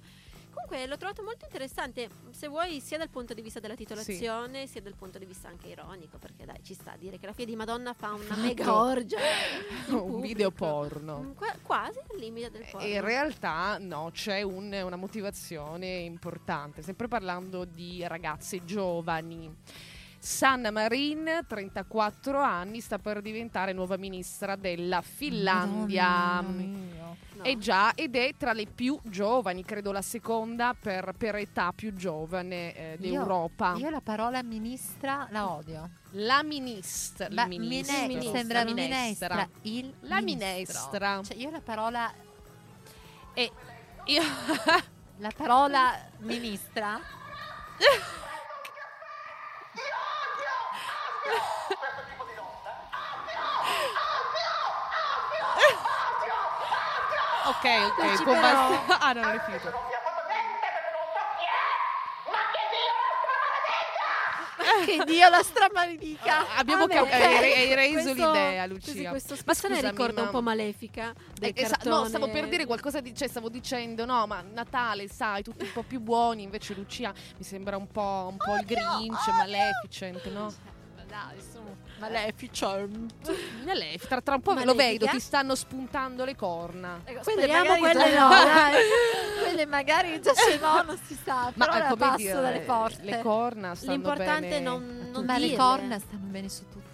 Comunque 0.57 0.87
l'ho 0.87 0.97
trovato 0.97 1.21
molto 1.21 1.45
interessante, 1.45 2.09
se 2.31 2.47
vuoi, 2.47 2.81
sia 2.81 2.97
dal 2.97 3.09
punto 3.09 3.35
di 3.35 3.41
vista 3.43 3.59
della 3.59 3.75
titolazione, 3.75 4.65
sia 4.65 4.81
dal 4.81 4.95
punto 4.95 5.19
di 5.19 5.25
vista 5.25 5.47
anche 5.47 5.67
ironico, 5.67 6.17
perché 6.17 6.45
dai, 6.45 6.63
ci 6.63 6.73
sta 6.73 6.93
a 6.93 6.97
dire 6.97 7.19
che 7.19 7.27
la 7.27 7.31
figlia 7.31 7.49
di 7.49 7.55
Madonna 7.55 7.93
fa 7.93 8.13
una 8.13 8.35
mega 8.35 8.73
orgia. 8.73 9.17
un 9.89 10.19
video 10.19 10.49
porno. 10.49 11.19
Mm, 11.19 11.31
qua- 11.33 11.55
quasi 11.61 11.99
al 11.99 12.17
limite 12.17 12.49
del 12.49 12.65
porno. 12.71 12.85
E 12.87 12.93
in 12.95 13.01
realtà 13.01 13.77
no, 13.79 14.09
c'è 14.11 14.41
un- 14.41 14.73
una 14.73 14.95
motivazione 14.95 15.85
importante, 15.97 16.81
sempre 16.81 17.07
parlando 17.07 17.63
di 17.63 18.03
ragazze 18.07 18.65
giovani. 18.65 19.55
Sanna 20.19 20.71
Marin, 20.71 21.45
34 21.47 22.41
anni, 22.41 22.81
sta 22.81 22.97
per 22.99 23.21
diventare 23.21 23.71
nuova 23.71 23.97
ministra 23.97 24.55
della 24.55 25.01
Finlandia. 25.01 26.41
No. 26.41 27.15
È 27.41 27.55
già 27.57 27.93
ed 27.93 28.15
è 28.15 28.33
tra 28.35 28.51
le 28.51 28.65
più 28.65 28.99
giovani, 29.03 29.63
credo 29.63 29.91
la 29.91 30.01
seconda 30.01 30.75
per, 30.77 31.13
per 31.15 31.35
età 31.35 31.71
più 31.73 31.93
giovane 31.93 32.75
eh, 32.75 32.97
Io- 32.99 33.11
d'Europa. 33.11 33.75
Io 33.77 33.89
la 33.91 34.01
parola 34.01 34.41
ministra 34.43 35.27
la 35.29 35.49
odio. 35.51 35.89
La 36.11 36.41
ministra, 36.43 37.27
Ma 37.31 37.43
il 37.43 37.59
ministro, 37.59 37.95
mine- 37.95 38.07
ministro. 38.07 38.37
sembra 38.37 38.63
la 38.63 38.73
minestra. 38.73 39.49
Il 39.61 39.93
La 40.01 40.21
ministro. 40.21 40.23
minestra. 40.23 41.21
Cioè, 41.23 41.37
io 41.37 41.49
la 41.51 41.61
parola 41.61 42.11
E 43.33 43.51
io 44.05 44.21
la 45.17 45.31
parola 45.35 45.93
ministra 46.19 46.99
Ok, 57.47 57.63
ok, 57.63 58.11
Dici 58.11 58.23
può 58.23 58.33
bastare. 58.33 58.97
Ah, 58.99 59.13
no, 59.13 59.21
non 59.21 59.35
è 59.35 59.39
finito. 59.45 59.95
che 64.85 65.03
Dio 65.05 65.27
la 65.29 65.41
stramaledica. 65.43 66.37
Ah, 66.39 66.57
abbiamo 66.59 66.83
Amen. 66.83 66.97
cap- 66.97 67.11
hai 67.11 67.39
re- 67.39 67.53
hai 67.55 67.73
reso 67.73 67.93
Questo- 68.13 68.31
l'idea, 68.31 68.65
Lucia. 68.67 69.09
questo 69.09 69.33
Ma 69.33 69.39
spezzone 69.39 69.75
scusami, 69.75 69.91
ricorda 69.91 70.19
un 70.21 70.25
ma- 70.27 70.31
po' 70.31 70.41
Malefica 70.41 71.13
del 71.33 71.51
Eh, 71.55 71.61
esa- 71.61 71.77
no, 71.83 72.05
stavo 72.05 72.29
per 72.29 72.47
dire 72.47 72.65
qualcosa 72.65 73.01
di, 73.01 73.13
cioè, 73.13 73.27
stavo 73.27 73.49
dicendo, 73.49 74.05
no, 74.05 74.25
ma 74.27 74.41
Natale, 74.41 75.07
sai, 75.09 75.43
tutti 75.43 75.63
un 75.63 75.71
po' 75.73 75.83
più 75.83 75.99
buoni, 75.99 76.43
invece 76.43 76.73
Lucia 76.73 77.11
mi 77.37 77.43
sembra 77.43 77.75
un 77.75 77.87
po', 77.87 78.27
un 78.29 78.37
po' 78.37 78.55
il 78.55 78.65
Grinch, 78.65 79.27
Maleficent, 79.27 80.25
no? 80.31 80.53
Ma 81.17 81.29
dai, 81.33 81.41
su. 81.41 81.59
Maleficent. 81.99 83.29
Malefic, 83.65 84.07
tra, 84.07 84.21
tra 84.21 84.35
un 84.35 84.41
po' 84.41 84.53
ve 84.53 84.65
lo 84.65 84.75
vedo, 84.75 85.07
ti 85.07 85.19
stanno 85.19 85.55
spuntando 85.55 86.25
le 86.25 86.35
corna. 86.35 87.01
Ecco, 87.03 87.21
Quelle 87.21 87.41
speriamo 87.43 87.69
magari 87.79 87.81
quelle 87.95 88.11
già- 88.11 88.19
no, 88.21 88.29
dai. 88.29 88.83
quelle 89.43 89.65
magari 89.65 90.21
già 90.21 90.33
ce 90.33 90.59
l'ho, 90.59 90.83
non 90.83 90.97
si 91.05 91.17
sa, 91.23 91.51
Ma 91.55 91.65
però 91.65 91.73
eh, 91.75 91.79
la 91.79 91.87
come 91.87 91.99
passo 91.99 92.17
dire, 92.17 92.33
dalle 92.33 92.59
porte. 92.61 93.03
le 93.03 93.21
corna 93.21 93.75
stanno 93.75 93.91
L'importante 93.93 94.47
bene 94.47 94.59
non, 94.59 95.09
non 95.11 95.25
Ma 95.25 95.37
le 95.37 95.55
corna 95.55 95.99
stanno 95.99 96.25
bene 96.27 96.49
su 96.49 96.63
tutto. 96.69 96.85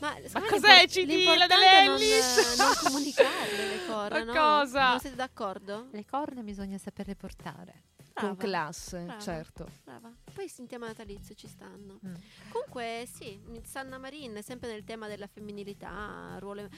Ma, 0.00 0.14
me 0.14 0.46
cos'è, 0.48 0.86
CD, 0.86 1.24
la 1.36 1.44
è 1.44 1.84
non, 1.86 1.96
dell'Ellis? 1.98 2.56
non 2.58 2.72
comunicarle 2.84 3.66
le 3.68 3.84
corna, 3.88 4.18
Ma 4.18 4.24
no? 4.24 4.32
cosa? 4.32 4.88
Non 4.90 5.00
siete 5.00 5.16
d'accordo? 5.16 5.88
Le 5.90 6.04
corna 6.06 6.40
bisogna 6.42 6.78
saperle 6.78 7.14
portare. 7.16 7.82
Con 8.12 8.34
Brava, 8.34 8.36
classe, 8.36 9.02
brava. 9.04 9.20
certo. 9.20 9.68
brava. 9.84 10.12
Poi 10.32 10.50
in 10.58 10.66
tema 10.66 10.86
natalizio 10.86 11.34
ci 11.34 11.48
stanno. 11.48 12.00
Mm. 12.06 12.14
Comunque 12.50 13.08
sì, 13.12 13.40
Sanna 13.62 13.98
Marin, 13.98 14.42
sempre 14.42 14.70
nel 14.70 14.84
tema 14.84 15.08
della 15.08 15.26
femminilità, 15.26 16.36
ruolo... 16.38 16.68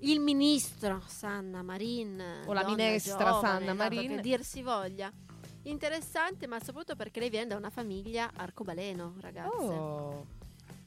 Il 0.00 0.20
ministro 0.20 1.02
Sanna 1.06 1.62
Marin, 1.62 2.22
O 2.46 2.52
la 2.52 2.64
minestra 2.64 3.16
giovane, 3.32 3.40
Sanna 3.40 3.74
Marin. 3.74 4.16
Che 4.16 4.20
dir 4.20 4.44
si 4.44 4.62
voglia. 4.62 5.12
Interessante, 5.62 6.46
ma 6.46 6.60
soprattutto 6.60 6.94
perché 6.94 7.18
lei 7.18 7.30
viene 7.30 7.48
da 7.48 7.56
una 7.56 7.70
famiglia 7.70 8.30
arcobaleno, 8.34 9.14
ragazze. 9.20 9.56
Oh, 9.56 10.26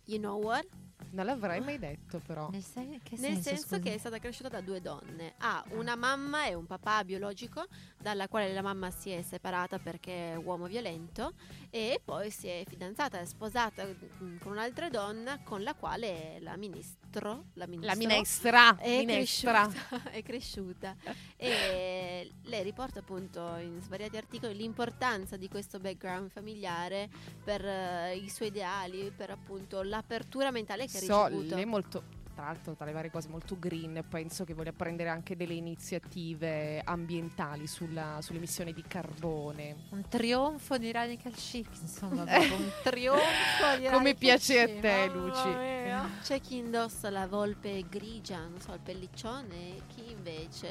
You 0.05 0.17
know 0.19 0.41
what? 0.41 0.65
Non 1.11 1.25
l'avrei 1.25 1.59
mai 1.59 1.77
detto 1.79 2.19
però. 2.19 2.49
Nel, 2.49 2.63
sen- 2.63 2.99
che 3.03 3.15
Nel 3.17 3.33
senso, 3.41 3.49
senso 3.67 3.79
che 3.79 3.93
è 3.95 3.97
stata 3.97 4.19
cresciuta 4.19 4.49
da 4.49 4.61
due 4.61 4.81
donne. 4.81 5.33
Ha 5.39 5.63
una 5.71 5.95
mamma 5.95 6.45
e 6.45 6.53
un 6.53 6.65
papà 6.65 7.03
biologico, 7.03 7.65
dalla 7.97 8.27
quale 8.27 8.53
la 8.53 8.61
mamma 8.61 8.89
si 8.91 9.09
è 9.09 9.21
separata 9.21 9.79
perché 9.79 10.33
è 10.33 10.35
uomo 10.35 10.67
violento, 10.67 11.33
e 11.69 11.99
poi 12.03 12.31
si 12.31 12.47
è 12.47 12.63
fidanzata, 12.67 13.19
è 13.19 13.25
sposata 13.25 13.85
mm, 13.85 14.37
con 14.37 14.51
un'altra 14.53 14.89
donna 14.89 15.39
con 15.43 15.63
la 15.63 15.73
quale 15.73 16.37
la 16.41 16.55
ministro, 16.57 17.45
la, 17.53 17.65
La 17.65 17.67
ministro 17.67 17.97
minestra, 17.97 18.77
è 18.77 18.97
minestra. 18.99 19.67
cresciuta, 19.67 20.03
è 20.11 20.23
cresciuta 20.23 20.95
e 21.35 22.31
lei 22.43 22.63
riporta 22.63 22.99
appunto 22.99 23.55
in 23.57 23.79
svariati 23.81 24.17
articoli 24.17 24.55
l'importanza 24.55 25.37
di 25.37 25.47
questo 25.49 25.79
background 25.79 26.29
familiare 26.29 27.09
per 27.43 27.65
eh, 27.65 28.15
i 28.15 28.29
suoi 28.29 28.49
ideali, 28.49 29.11
per 29.15 29.29
appunto 29.31 29.81
l'apertura 29.81 30.51
mentale 30.51 30.87
che 30.91 30.99
So, 30.99 31.25
ricevuto. 31.27 31.55
lei 31.55 31.63
è 31.63 31.65
molto, 31.65 32.03
tra 32.33 32.45
l'altro 32.45 32.73
tra 32.75 32.85
le 32.85 32.91
varie 32.91 33.11
cose 33.11 33.27
molto 33.29 33.57
green, 33.59 34.03
penso 34.09 34.43
che 34.45 34.53
voglia 34.53 34.73
prendere 34.73 35.09
anche 35.09 35.35
delle 35.35 35.53
iniziative 35.53 36.81
ambientali 36.83 37.67
sulla, 37.67 38.19
sull'emissione 38.21 38.73
di 38.73 38.83
carbone. 38.87 39.75
Un 39.89 40.07
trionfo 40.07 40.77
di 40.77 40.91
radical 40.91 41.33
chic, 41.33 41.67
insomma, 41.81 42.23
un 42.23 42.71
trionfo 42.83 43.77
di 43.79 43.87
Come 43.89 44.15
piace 44.15 44.61
a 44.61 44.65
chic, 44.67 44.79
te, 44.79 45.07
mamma 45.07 45.13
Luci. 45.13 45.47
mia. 45.49 46.09
C'è 46.21 46.39
chi 46.39 46.57
indossa 46.57 47.09
la 47.09 47.27
volpe 47.27 47.85
grigia, 47.89 48.39
non 48.47 48.59
so, 48.61 48.73
il 48.73 48.79
pelliccione, 48.79 49.77
e 49.77 49.81
chi 49.87 50.11
invece 50.11 50.69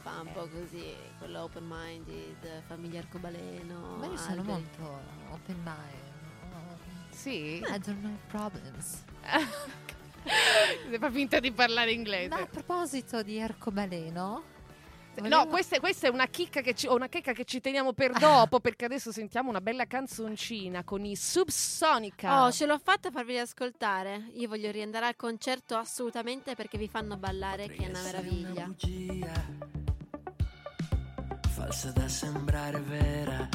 fa 0.00 0.20
un 0.20 0.32
po' 0.32 0.48
così, 0.48 0.94
quello 1.18 1.42
open 1.42 1.64
minded, 1.66 2.62
famiglia 2.66 3.00
arcobaleno. 3.00 3.96
Ma 3.98 4.06
io 4.06 4.16
sono 4.16 4.40
alberi. 4.40 4.46
molto 4.78 5.00
open 5.32 5.56
mind. 5.64 6.09
Sì? 7.20 7.56
I 7.56 7.78
don't 7.78 7.98
know 8.00 8.16
problems. 8.28 9.02
Si 10.90 10.98
fa 10.98 11.10
finta 11.10 11.38
di 11.40 11.52
parlare 11.52 11.92
inglese. 11.92 12.28
Ma 12.28 12.40
a 12.40 12.46
proposito 12.46 13.22
di 13.22 13.40
arcobaleno, 13.40 14.44
No, 15.22 15.46
questa, 15.48 15.76
è- 15.76 15.80
questa 15.80 16.06
è 16.06 16.10
una 16.10 16.28
chicca, 16.28 16.62
che 16.62 16.72
ci, 16.72 16.86
una 16.86 17.08
chicca 17.08 17.32
che 17.32 17.44
ci 17.44 17.60
teniamo 17.60 17.92
per 17.92 18.12
dopo, 18.12 18.58
perché 18.58 18.86
adesso 18.86 19.12
sentiamo 19.12 19.50
una 19.50 19.60
bella 19.60 19.84
canzoncina 19.84 20.82
con 20.82 21.04
i 21.04 21.14
Subsonica. 21.14 22.44
Oh, 22.44 22.52
ce 22.52 22.64
l'ho 22.64 22.78
fatta 22.78 23.10
farvi 23.10 23.36
ascoltare. 23.36 24.30
Io 24.34 24.48
voglio 24.48 24.70
riandare 24.70 25.06
al 25.06 25.16
concerto 25.16 25.76
assolutamente 25.76 26.54
perché 26.54 26.78
vi 26.78 26.88
fanno 26.88 27.18
ballare, 27.18 27.68
che 27.68 27.84
è 27.84 27.88
una 27.88 28.00
meraviglia. 28.00 28.64
bugia, 28.64 29.32
falsa 31.50 31.90
da 31.92 32.08
sembrare 32.08 32.80
vera, 32.80 33.46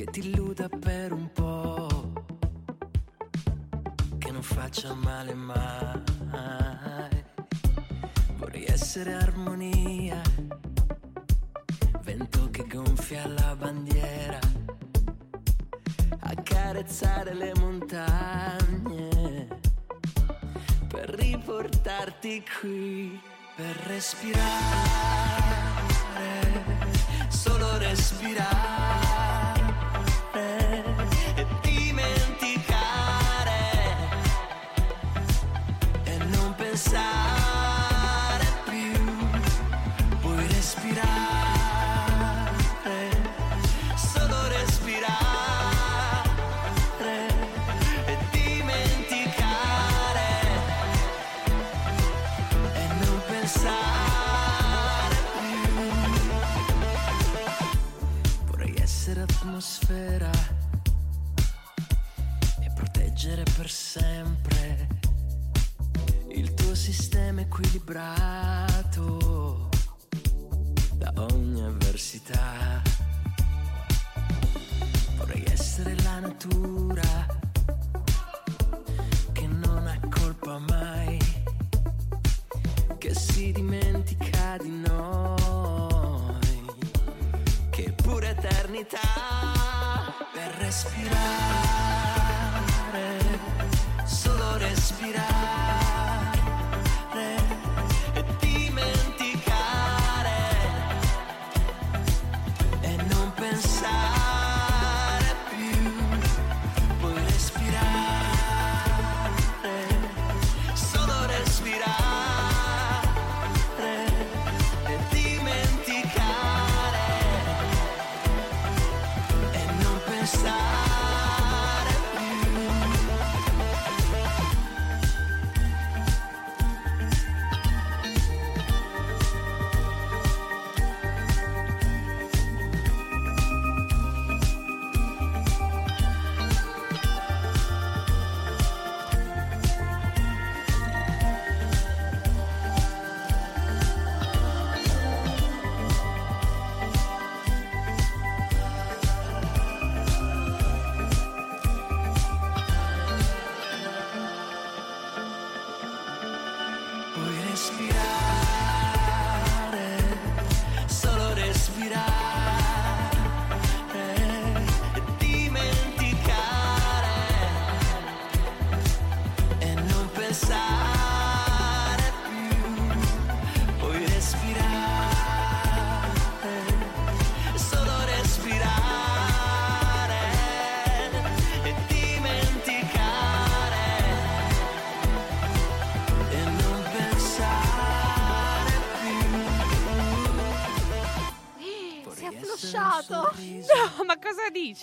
che 0.00 0.06
ti 0.06 0.20
illuda 0.30 0.66
per 0.66 1.12
un 1.12 1.30
po', 1.30 2.12
che 4.16 4.30
non 4.30 4.42
faccia 4.42 4.94
male 4.94 5.34
mai. 5.34 6.00
Vorrei 8.36 8.64
essere 8.64 9.12
armonia, 9.12 10.18
vento 12.00 12.48
che 12.48 12.66
gonfia 12.66 13.26
la 13.26 13.54
bandiera, 13.54 14.38
accarezzare 16.20 17.34
le 17.34 17.52
montagne 17.58 19.48
per 20.88 21.10
riportarti 21.10 22.42
qui, 22.58 23.20
per 23.54 23.76
respirare, 23.86 24.48
solo 27.28 27.76
respirare 27.76 29.09
più, 38.64 38.92
puoi 40.20 40.46
respirare, 40.48 40.98
solo 43.96 44.48
respirare 44.48 45.30
dimenticare. 48.30 50.28
E 52.74 52.86
non 53.04 53.22
pensare. 53.28 55.16
Vorrei 58.46 58.74
essere 58.80 59.22
atmosfera 59.22 60.29
sistema 66.92 67.42
equilibrato 67.42 69.68
da 70.94 71.12
ogni 71.32 71.62
avversità. 71.62 72.82
Vorrei 75.16 75.44
essere 75.52 75.94
la 76.02 76.18
natura 76.18 77.26
che 79.30 79.46
non 79.46 79.86
ha 79.86 80.00
colpa 80.08 80.58
mai, 80.58 81.16
che 82.98 83.14
si 83.14 83.52
dimentica 83.52 84.56
di 84.60 84.70
noi, 84.70 85.38
che 87.70 87.92
pure 87.92 88.30
eternità 88.30 88.98
per 90.32 90.56
respirare, 90.58 91.18
solo 94.06 94.56
respirare 94.56 95.59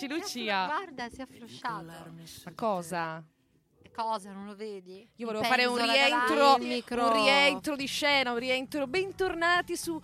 dici, 0.06 0.08
Lucia? 0.08 0.66
Guarda, 0.66 1.08
si 1.08 1.16
è 1.16 1.22
afflosciato. 1.22 1.84
Ma 1.84 2.52
cosa? 2.54 3.24
Cosa, 3.94 4.30
non 4.30 4.46
lo 4.46 4.54
vedi? 4.54 5.08
Io 5.16 5.26
volevo 5.26 5.42
fare 5.42 5.64
un 5.64 5.76
rientro, 5.76 6.54
un 6.54 7.12
rientro 7.24 7.74
di 7.74 7.86
scena, 7.86 8.30
un 8.30 8.38
rientro. 8.38 8.86
Bentornati 8.86 9.76
su. 9.76 10.00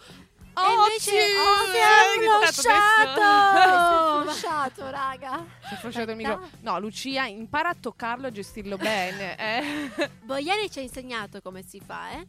E 0.57 0.73
invece 0.73 1.11
oh, 1.37 1.65
si 1.71 1.77
è 1.77 2.73
afflosciato. 2.73 3.21
Si 4.31 4.45
è 4.45 4.49
afflosciato, 4.49 4.91
raga. 4.91 5.47
Si 5.61 5.75
è 5.75 5.77
afflosciato 5.77 6.11
il 6.11 6.17
micro. 6.17 6.49
No, 6.63 6.79
Lucia, 6.81 7.27
impara 7.27 7.69
a 7.69 7.77
toccarlo 7.79 8.27
e 8.27 8.29
a 8.29 8.33
gestirlo 8.33 8.77
bene. 8.77 9.37
Eh. 9.37 10.11
Boiani 10.23 10.71
ci 10.71 10.81
ha 10.81 10.83
insegnato 10.83 11.41
come 11.41 11.63
si 11.63 11.81
fa, 11.81 12.11
eh? 12.11 12.27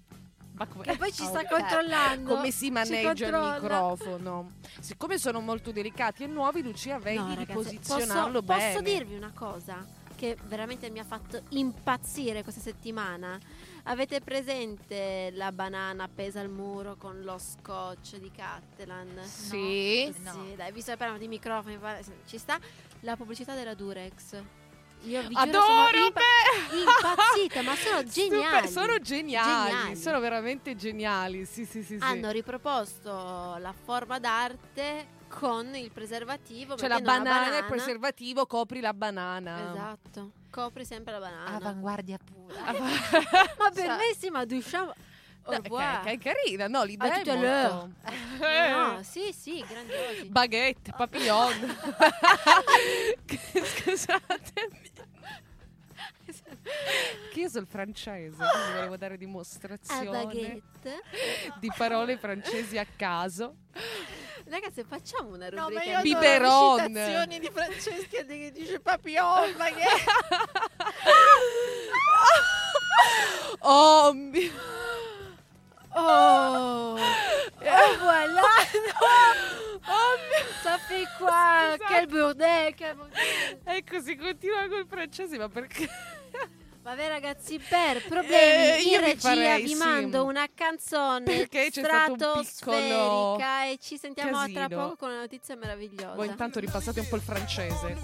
Ma 0.57 0.65
come, 0.67 0.83
Che 0.85 0.95
poi 0.97 1.11
ci 1.11 1.23
sta 1.25 1.39
Ok. 1.39 1.47
controllando. 1.49 2.33
come 2.35 2.51
si 2.51 2.71
maneggia 2.71 3.27
il 3.27 3.33
microfono? 3.53 4.51
Siccome 4.79 5.17
sono 5.17 5.41
molto 5.41 5.71
delicati 5.71 6.23
e 6.23 6.27
nuovi, 6.27 6.61
Lucia, 6.61 6.97
vedi 6.97 7.17
No, 7.17 7.27
di 7.27 7.35
ragazzi, 7.35 7.53
posizionarlo 7.53 8.41
posso, 8.41 8.57
bene. 8.59 8.71
Posso 8.73 8.81
dirvi 8.81 9.15
una 9.15 9.31
cosa 9.35 9.85
che 10.15 10.37
veramente 10.45 10.89
mi 10.89 10.99
ha 10.99 11.03
fatto 11.03 11.41
impazzire 11.49 12.41
questa 12.43 12.61
settimana? 12.61 13.37
Avete 13.87 14.21
presente 14.21 15.29
la 15.33 15.51
banana 15.51 16.05
appesa 16.05 16.39
al 16.39 16.49
muro 16.49 16.95
con 16.95 17.21
lo 17.21 17.37
scotch 17.37 18.15
di 18.15 18.31
Cattelan? 18.31 19.19
Sì. 19.23 20.13
No. 20.23 20.31
Sì, 20.31 20.55
dai, 20.55 20.71
visto 20.71 20.91
che 20.91 20.97
parliamo 20.97 21.19
di 21.21 21.27
microfoni, 21.27 21.77
ci 22.25 22.37
sta 22.37 22.57
la 23.01 23.15
pubblicità 23.17 23.53
della 23.55 23.73
Durex. 23.73 24.41
Io 25.05 25.21
vi 25.21 25.27
giuro, 25.29 25.39
Adoro, 25.39 25.65
sono 25.65 26.05
impa- 26.05 26.21
impazzita, 26.71 27.61
ma 27.61 27.75
sono 27.75 27.97
Super, 28.07 28.11
geniali. 28.11 28.67
sono 28.67 28.99
geniali, 28.99 29.69
Geniali. 29.71 29.95
sono 29.95 30.19
veramente 30.19 30.75
geniali. 30.75 31.45
Sì, 31.45 31.65
sì, 31.65 31.83
sì. 31.83 31.97
sì. 31.97 32.03
Hanno 32.03 32.31
riproposto 32.31 33.11
la 33.59 33.73
forma 33.83 34.19
d'arte 34.19 35.13
con 35.27 35.75
il 35.75 35.91
preservativo. 35.91 36.75
Cioè 36.75 36.87
la 36.87 36.95
una 36.97 37.05
banana, 37.05 37.43
il 37.45 37.49
banana. 37.51 37.65
preservativo 37.67 38.45
copri 38.45 38.79
la 38.79 38.93
banana. 38.93 39.71
Esatto, 39.71 40.31
copri 40.49 40.85
sempre 40.85 41.13
la 41.13 41.19
banana. 41.19 41.55
Avanguardia 41.55 42.17
pura. 42.17 42.61
Ma 42.71 43.69
per 43.71 43.85
Cioè- 43.85 43.97
me 43.97 44.15
sì, 44.17 44.29
ma 44.29 44.45
Duchamp... 44.45 44.93
Au 45.47 45.51
No, 45.53 45.59
revoir. 45.61 46.01
che, 46.01 46.17
che 46.17 46.33
carina, 46.33 46.67
no? 46.67 46.81
L'idea 46.83 47.21
è 47.21 47.23
molto... 47.23 47.91
Eh. 48.43 48.69
No, 48.71 48.99
sì, 49.03 49.31
sì, 49.31 49.63
grandiosi. 49.69 50.25
Baguette, 50.27 50.91
papillon. 50.97 51.77
Che- 53.25 53.39
Scusate. 53.63 54.69
Che 57.31 57.39
io 57.41 57.49
sono 57.49 57.61
il 57.63 57.67
francese, 57.67 58.35
quindi 58.37 58.71
volevo 58.73 58.97
dare 58.97 59.17
dimostrazione 59.17 60.61
di 61.59 61.71
parole 61.77 62.17
francesi 62.17 62.77
a 62.77 62.85
caso. 62.95 63.55
Ragazzi, 64.47 64.83
facciamo 64.87 65.29
una 65.35 65.49
No, 65.49 65.63
rubrica. 65.67 65.83
ma 65.83 65.91
io 65.91 66.01
di- 66.01 66.13
Biberon. 66.13 66.79
citazioni 66.87 67.39
di 67.39 67.49
Francesca 67.51 68.23
che 68.23 68.51
dice 68.53 68.79
papillon, 68.79 69.53
ma 69.57 69.65
che... 69.65 69.83
Oh 73.59 74.13
mio... 74.13 74.51
Oh, 75.97 76.97
oh 76.97 76.97
voilà. 78.01 78.41
Oh 79.87 80.17
mio... 80.27 80.45
Ça 80.61 80.77
fait 80.89 81.05
quoi? 81.17 81.29
Scusate. 81.29 81.85
Quel 81.87 82.07
bordel, 82.07 82.75
quel 82.75 82.95
bordel. 82.95 83.59
Ecco, 83.63 84.01
si 84.01 84.15
continua 84.17 84.67
col 84.67 84.85
francese, 84.89 85.37
ma 85.37 85.47
perché? 85.47 85.87
Vabbè 86.85 87.07
ragazzi, 87.07 87.57
per 87.57 88.03
problemi 88.07 88.33
Eh, 88.35 88.81
io 88.83 88.99
in 88.99 88.99
vi 88.99 89.05
regia 89.05 89.29
farei, 89.29 89.61
vi 89.63 89.69
sì. 89.69 89.75
mando 89.75 90.23
una 90.23 90.45
canzone 90.53 91.23
Perché 91.23 91.71
c'è 91.71 91.81
stato 91.83 92.11
un 92.11 92.17
piccolo 92.17 92.43
stratosferica 92.43 93.65
e 93.65 93.77
ci 93.81 93.97
sentiamo 93.97 94.47
tra 94.51 94.61
casino. 94.67 94.81
poco 94.83 94.95
con 94.97 95.09
una 95.09 95.21
notizia 95.21 95.55
meravigliosa. 95.55 96.13
Voi 96.13 96.27
intanto 96.27 96.59
ripassate 96.59 96.99
un 96.99 97.07
po' 97.07 97.15
il 97.15 97.21
francese. 97.23 97.97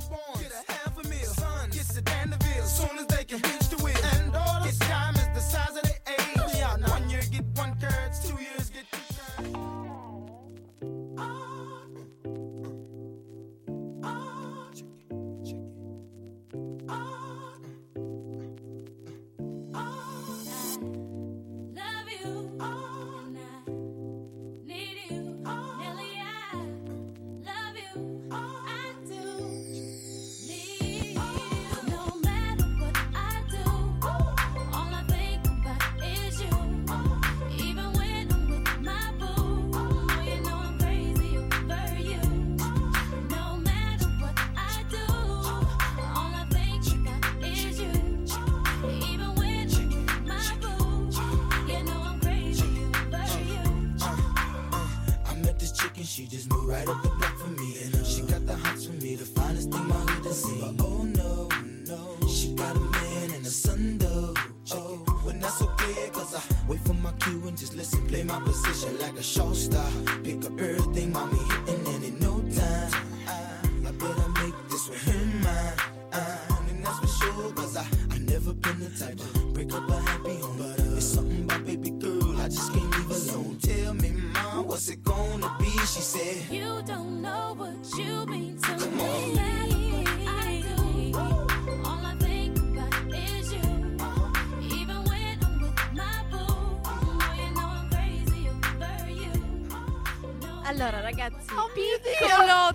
And 67.82 68.08
play 68.08 68.24
my 68.24 68.40
position 68.42 68.98
like 69.00 69.18
a 69.18 69.24
show 69.24 69.54
star. 69.54 69.90
Pick 70.24 70.46
up 70.46 70.60
everything, 70.60 71.12
mommy 71.12 71.61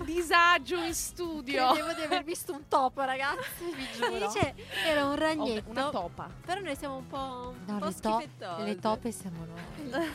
Disagio 0.03 0.77
in 0.83 0.93
studio. 0.93 1.71
credevo 1.71 1.93
di 1.93 2.01
aver 2.01 2.23
visto 2.23 2.51
un 2.53 2.67
topo 2.67 3.01
ragazzi, 3.03 3.63
vi 3.75 3.87
giuro. 3.95 4.07
Invece 4.15 4.55
era 4.85 5.05
un 5.05 5.11
Oh, 5.11 5.15
ragnetto. 5.15 5.69
una 5.69 5.89
topa. 5.89 6.29
Però 6.45 6.59
noi 6.61 6.75
siamo 6.75 6.97
un 6.97 7.07
po', 7.07 7.53
un 7.57 7.63
No, 7.65 7.77
po' 7.79 7.85
le, 7.87 7.95
to- 8.37 8.63
le 8.63 8.75
tope 8.79 9.11
siamo 9.11 9.45
noi. 9.45 9.89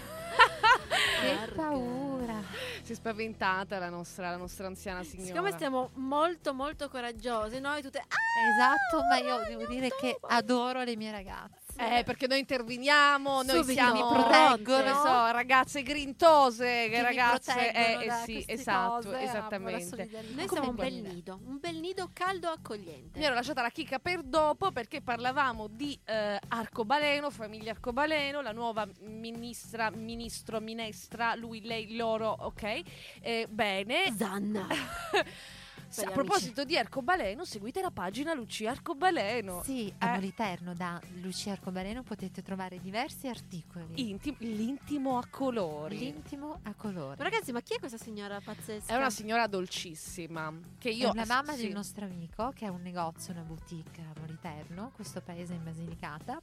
che 1.20 1.52
paura. 1.54 2.40
Si 2.82 2.92
è 2.92 2.94
spaventata 2.94 3.78
la 3.78 3.88
nostra, 3.88 4.30
la 4.30 4.36
nostra 4.36 4.66
anziana 4.66 5.02
signora. 5.04 5.26
Siccome 5.32 5.50
stiamo 5.52 5.90
molto 5.94 6.52
molto 6.54 6.88
coraggiose, 6.88 7.58
noi 7.60 7.82
tutte... 7.82 7.98
Ah, 7.98 8.20
Esatto, 8.54 9.02
ma 9.08 9.18
io 9.18 9.44
devo 9.46 9.66
dire 9.66 9.88
che 10.00 10.16
adoro 10.28 10.82
le 10.82 10.96
mie 10.96 11.10
ragazze. 11.10 11.61
Eh, 11.76 12.02
perché 12.04 12.26
noi 12.26 12.38
interveniamo, 12.38 13.42
noi 13.42 13.62
Subito. 13.62 13.72
siamo 13.72 14.10
Mi 14.10 14.22
proteggono. 14.22 14.84
ne 14.84 14.92
so, 14.92 15.30
ragazze 15.30 15.82
grintose, 15.82 16.88
che 16.88 17.02
ragazze 17.02 17.72
eh, 17.72 18.06
eh, 18.06 18.10
sì, 18.24 18.44
esatto, 18.46 18.94
cose, 18.94 19.10
la 19.10 19.22
esattamente. 19.22 20.08
noi 20.34 20.46
Come 20.46 20.48
siamo 20.48 20.68
un 20.68 20.74
bel 20.74 20.94
nido, 20.94 21.40
un 21.44 21.58
bel 21.58 21.76
nido 21.76 22.10
caldo 22.12 22.48
accogliente. 22.48 23.18
Mi 23.18 23.24
ero 23.24 23.34
lasciata 23.34 23.62
la 23.62 23.70
chicca 23.70 23.98
per 23.98 24.22
dopo 24.22 24.70
perché 24.70 25.00
parlavamo 25.00 25.66
di 25.68 25.98
eh, 26.04 26.38
Arcobaleno, 26.48 27.30
famiglia 27.30 27.72
Arcobaleno, 27.72 28.40
la 28.40 28.52
nuova 28.52 28.86
ministra, 29.00 29.90
ministro, 29.90 30.60
minestra, 30.60 31.34
lui, 31.34 31.62
lei, 31.62 31.96
loro, 31.96 32.28
ok? 32.28 32.82
Eh, 33.20 33.46
bene. 33.50 34.14
Zanna. 34.16 34.66
Sì, 35.92 36.04
a 36.06 36.10
proposito 36.10 36.64
di 36.64 36.78
Arcobaleno, 36.78 37.44
seguite 37.44 37.82
la 37.82 37.90
pagina 37.90 38.32
Lucia 38.32 38.70
Arcobaleno. 38.70 39.62
Sì, 39.62 39.92
a 39.98 40.08
Eh. 40.08 40.14
Moliterno 40.14 40.72
da 40.74 40.98
Lucia 41.20 41.52
Arcobaleno 41.52 42.02
potete 42.02 42.40
trovare 42.42 42.80
diversi 42.80 43.28
articoli. 43.28 44.08
Intim- 44.08 44.38
l'intimo 44.40 45.18
a 45.18 45.26
colori. 45.28 45.98
L'intimo 45.98 46.60
a 46.62 46.72
colori. 46.74 47.22
Ragazzi, 47.22 47.52
ma 47.52 47.60
chi 47.60 47.74
è 47.74 47.78
questa 47.78 47.98
signora 47.98 48.40
pazzesca? 48.40 48.92
È 48.92 48.96
una 48.96 49.10
signora 49.10 49.46
dolcissima. 49.46 50.50
Che 50.78 50.88
È 50.88 50.92
io 50.92 51.10
una 51.10 51.26
mamma 51.26 51.52
sì. 51.54 51.62
del 51.62 51.72
nostro 51.72 52.04
amico 52.06 52.52
che 52.54 52.64
ha 52.64 52.70
un 52.70 52.80
negozio, 52.82 53.32
una 53.32 53.42
boutique 53.42 54.02
a 54.02 54.18
Moliterno, 54.18 54.92
questo 54.94 55.20
paese 55.20 55.52
in 55.52 55.62
Basilicata. 55.62 56.40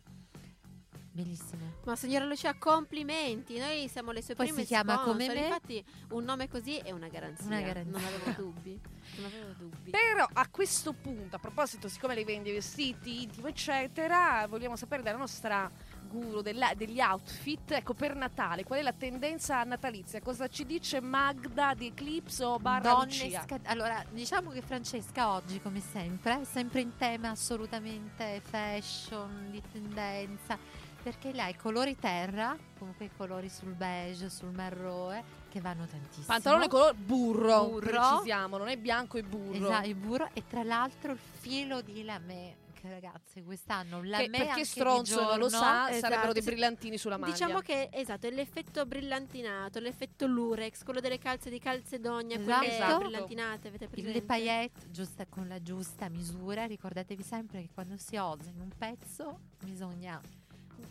Bellissime. 1.11 1.75
Ma 1.85 1.95
signora 1.95 2.25
Lucia, 2.25 2.53
complimenti. 2.57 3.57
Noi 3.57 3.87
siamo 3.87 4.11
le 4.11 4.21
sue 4.21 4.35
Poi 4.35 4.47
prime 4.47 4.61
si 4.61 4.67
chiama 4.67 4.93
sponsor. 4.93 5.11
come 5.13 5.27
me. 5.27 5.45
Infatti, 5.47 5.85
un 6.11 6.23
nome 6.23 6.47
così 6.47 6.77
è 6.77 6.91
una 6.91 7.07
garanzia. 7.07 7.45
Una 7.47 7.61
garanzia. 7.61 7.91
Non 7.99 8.03
avevo 8.05 8.31
dubbi. 8.41 8.79
Non 9.17 9.25
avevo 9.25 9.53
dubbi. 9.57 9.89
Però 9.91 10.27
a 10.31 10.47
questo 10.49 10.93
punto, 10.93 11.35
a 11.35 11.39
proposito, 11.39 11.87
siccome 11.87 12.15
lei 12.15 12.23
vende 12.25 12.51
vestiti, 12.51 13.23
intimo, 13.23 13.47
eccetera, 13.47 14.45
vogliamo 14.47 14.75
sapere 14.75 15.01
dalla 15.03 15.17
nostra 15.17 15.69
guru 16.09 16.41
della- 16.41 16.73
degli 16.75 16.99
outfit, 16.99 17.69
ecco, 17.71 17.93
per 17.93 18.15
Natale, 18.15 18.63
qual 18.63 18.79
è 18.79 18.81
la 18.81 18.93
tendenza 18.93 19.63
natalizia? 19.63 20.19
Cosa 20.21 20.47
ci 20.47 20.65
dice 20.65 20.99
Magda 21.01 21.75
di 21.75 21.85
Eclipse 21.85 22.43
o 22.43 22.57
barra 22.57 22.93
Donne 22.93 23.05
Lucia? 23.05 23.41
sca- 23.43 23.59
allora, 23.65 24.03
diciamo 24.09 24.49
che 24.49 24.61
Francesca 24.63 25.29
oggi, 25.33 25.61
come 25.61 25.79
sempre, 25.81 26.41
è 26.41 26.45
sempre 26.45 26.81
in 26.81 26.95
tema 26.97 27.29
assolutamente 27.29 28.41
fashion, 28.43 29.49
di 29.51 29.61
tendenza, 29.71 30.57
perché 31.01 31.31
lei 31.31 31.41
ha 31.45 31.49
i 31.49 31.55
colori 31.55 31.95
terra, 31.97 32.55
comunque 32.77 33.05
i 33.05 33.09
colori 33.15 33.49
sul 33.49 33.73
beige, 33.73 34.29
sul 34.29 34.51
marrone, 34.51 35.23
che 35.49 35.61
vanno 35.61 35.85
tantissimo. 35.85 36.25
Pantalone 36.25 36.67
color 36.67 36.93
burro, 36.95 37.65
Burro. 37.67 37.79
precisiamo, 37.89 38.57
non 38.57 38.67
è 38.67 38.77
bianco 38.77 39.17
e 39.17 39.23
burro. 39.23 39.53
Esatto, 39.53 39.87
il 39.87 39.95
burro 39.95 40.29
e 40.33 40.43
tra 40.47 40.63
l'altro 40.63 41.11
il 41.13 41.19
filo 41.39 41.81
di 41.81 42.03
lamè, 42.03 42.55
che 42.79 42.87
ragazze 42.89 43.43
quest'anno 43.43 44.01
lamè 44.03 44.23
Che 44.23 44.29
per 44.29 44.39
chi 44.41 44.47
anche 44.47 44.61
è 44.61 44.63
di 44.63 44.69
stronzo 44.69 45.21
non 45.23 45.37
lo 45.39 45.49
sa, 45.49 45.89
esatto, 45.89 45.99
sarebbero 45.99 46.33
dei 46.33 46.41
sì. 46.41 46.49
brillantini 46.49 46.97
sulla 46.97 47.17
maglia. 47.17 47.31
Diciamo 47.33 47.59
che 47.59 47.89
esatto, 47.91 48.27
è 48.27 48.31
l'effetto 48.31 48.85
brillantinato, 48.85 49.79
l'effetto 49.79 50.27
lurex, 50.27 50.83
quello 50.83 50.99
delle 50.99 51.17
calze 51.17 51.49
di 51.49 51.59
calzedogna, 51.59 52.37
Esatto. 52.37 52.57
quelle 52.59 52.73
Esatto. 52.75 52.97
brillantinate, 52.99 53.67
avete 53.67 53.83
Il- 53.85 53.89
presente? 53.89 54.19
le 54.19 54.25
paillette 54.25 54.91
giusta, 54.91 55.25
con 55.27 55.47
la 55.47 55.61
giusta 55.61 56.07
misura, 56.09 56.65
ricordatevi 56.65 57.23
sempre 57.23 57.61
che 57.61 57.69
quando 57.73 57.97
si 57.97 58.15
osa 58.17 58.49
in 58.49 58.59
un 58.61 58.69
pezzo 58.77 59.39
bisogna... 59.61 60.21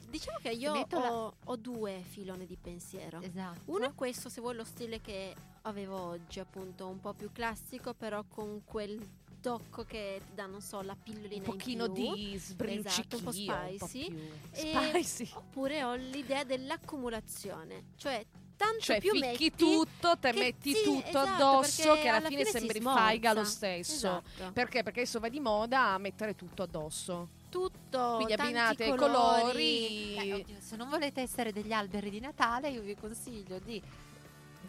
Diciamo 0.08 0.38
che 0.40 0.50
io 0.50 0.72
metto 0.72 0.98
la- 0.98 1.12
ho, 1.12 1.34
ho 1.44 1.56
due 1.56 2.02
filone 2.08 2.46
di 2.46 2.56
pensiero. 2.60 3.20
Esatto. 3.20 3.60
Uno 3.66 3.86
è 3.86 3.94
questo, 3.94 4.28
se 4.28 4.40
vuoi, 4.40 4.54
lo 4.54 4.64
stile 4.64 5.00
che 5.00 5.34
avevo 5.62 5.98
oggi, 6.00 6.40
appunto, 6.40 6.86
un 6.86 7.00
po' 7.00 7.12
più 7.12 7.30
classico, 7.32 7.94
però 7.94 8.24
con 8.28 8.62
quel 8.64 8.98
tocco 9.40 9.84
che 9.84 10.20
ti 10.26 10.34
dà, 10.34 10.46
non 10.46 10.60
so, 10.60 10.80
la 10.82 10.96
pillolina 11.00 11.36
un 11.36 11.42
pochino 11.42 11.86
di 11.86 12.36
sbrilluccichio, 12.36 13.16
Esatto, 13.16 13.16
un 13.18 13.22
po' 13.22 13.32
spicy. 13.32 14.08
più 14.08 14.18
E- 14.52 15.02
spicy. 15.02 15.30
Oppure 15.34 15.84
ho 15.84 15.94
l'idea 15.94 16.42
dell'accumulazione, 16.44 17.84
cioè 17.96 18.24
tanto 18.56 18.80
Cioè 18.80 18.98
più 19.00 19.16
metti 19.16 19.52
tutto, 19.54 20.18
te 20.18 20.32
metti 20.32 20.72
sì, 20.74 20.82
tutto 20.82 21.06
esatto, 21.06 21.18
addosso 21.18 21.92
che 21.94 22.08
alla, 22.08 22.16
alla 22.18 22.28
fine, 22.28 22.44
fine 22.44 22.58
sembri 22.58 22.80
smorza. 22.80 22.98
faiga 22.98 23.32
lo 23.32 23.44
stesso. 23.44 24.22
Esatto. 24.34 24.52
Perché? 24.52 24.82
Perché 24.82 25.00
adesso 25.00 25.20
va 25.20 25.28
di 25.28 25.38
moda 25.38 25.90
a 25.92 25.98
mettere 25.98 26.34
tutto 26.34 26.64
addosso. 26.64 27.28
Tutto 27.48 28.14
Quindi 28.16 28.32
abbinate 28.34 28.94
colori. 28.94 30.14
Colori. 30.16 30.32
oddio, 30.32 30.56
se 30.58 30.76
non 30.76 30.88
volete 30.88 31.20
essere 31.20 31.52
degli 31.52 31.72
alberi 31.72 32.10
di 32.10 32.20
Natale, 32.20 32.68
io 32.70 32.82
vi 32.82 32.94
consiglio 32.94 33.58
di, 33.58 33.82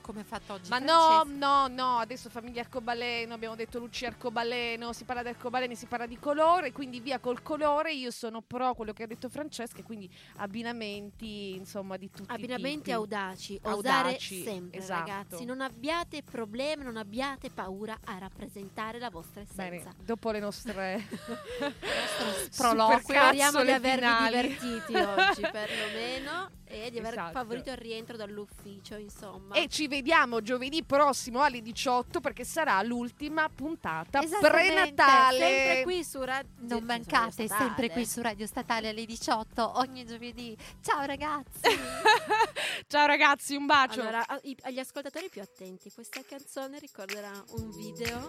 come 0.09 0.21
ha 0.21 0.23
fatto 0.23 0.53
oggi 0.53 0.69
Ma 0.71 0.79
no, 0.79 0.85
Francesca, 1.23 1.37
no, 1.37 1.67
no, 1.67 1.97
adesso 1.97 2.29
famiglia 2.31 2.61
arcobaleno, 2.61 3.35
abbiamo 3.35 3.53
detto 3.55 3.77
Lucia 3.77 4.07
arcobaleno, 4.07 4.91
si 4.91 5.03
parla 5.03 5.21
di 5.21 5.27
arcobaleni, 5.29 5.75
si 5.75 5.85
parla 5.85 6.07
di 6.07 6.17
colore, 6.17 6.71
quindi 6.71 6.99
via 6.99 7.19
col 7.19 7.43
colore, 7.43 7.93
io 7.93 8.09
sono 8.09 8.41
pro 8.41 8.73
quello 8.73 8.91
che 8.91 9.03
ha 9.03 9.07
detto 9.07 9.29
Francesca, 9.29 9.83
quindi 9.83 10.09
abbinamenti, 10.37 11.53
insomma, 11.55 11.95
di 11.97 12.09
tutti 12.09 12.31
i 12.31 12.33
Abbinamenti 12.33 12.91
audaci, 12.91 13.59
osare 13.61 14.07
Audaci, 14.09 14.41
sempre 14.43 14.79
esatto. 14.79 14.99
ragazzi, 15.11 15.45
non 15.45 15.61
abbiate 15.61 16.23
problemi, 16.23 16.83
non 16.83 16.97
abbiate 16.97 17.51
paura 17.51 17.99
a 18.05 18.17
rappresentare 18.17 18.97
la 18.97 19.11
vostra 19.11 19.43
Bene, 19.53 19.75
essenza. 19.75 19.95
dopo 20.03 20.31
le 20.31 20.39
nostre 20.39 21.05
sproloquio, 22.49 22.97
super 22.99 23.15
Speriamo 23.25 23.63
di 23.63 23.71
avervi 23.71 23.95
finali. 24.05 24.41
divertiti 24.41 24.95
oggi 24.95 25.41
perlomeno 25.41 26.49
e 26.71 26.91
di 26.91 26.99
aver 26.99 27.13
Esatto. 27.13 27.31
favorito 27.31 27.71
il 27.71 27.77
rientro 27.77 28.15
dall'ufficio, 28.15 28.95
insomma. 28.95 29.55
E 29.55 29.67
ci 29.67 29.87
vediamo 29.87 29.98
giovedì 30.41 30.83
prossimo 30.83 31.41
alle 31.41 31.61
18 31.61 32.19
perché 32.19 32.43
sarà 32.43 32.81
l'ultima 32.81 33.49
puntata 33.49 34.21
prenatale. 34.39 35.37
sempre 35.37 35.83
qui 35.83 36.03
su 36.03 36.21
Radio 36.21 36.49
non 36.59 36.83
mancate, 36.83 37.47
sempre 37.47 37.89
qui 37.89 38.05
su 38.05 38.21
Radio 38.21 38.45
Statale 38.45 38.89
alle 38.89 39.05
18 39.05 39.77
ogni 39.77 40.05
giovedì. 40.05 40.55
Ciao 40.81 41.05
ragazzi! 41.05 41.61
Ciao 42.87 43.05
ragazzi, 43.05 43.55
un 43.55 43.65
bacio. 43.65 44.01
Allora, 44.01 44.25
a- 44.25 44.39
agli 44.63 44.79
ascoltatori 44.79 45.29
più 45.29 45.41
attenti, 45.41 45.91
questa 45.91 46.21
canzone 46.27 46.79
ricorderà 46.79 47.31
un 47.57 47.69
video 47.71 48.27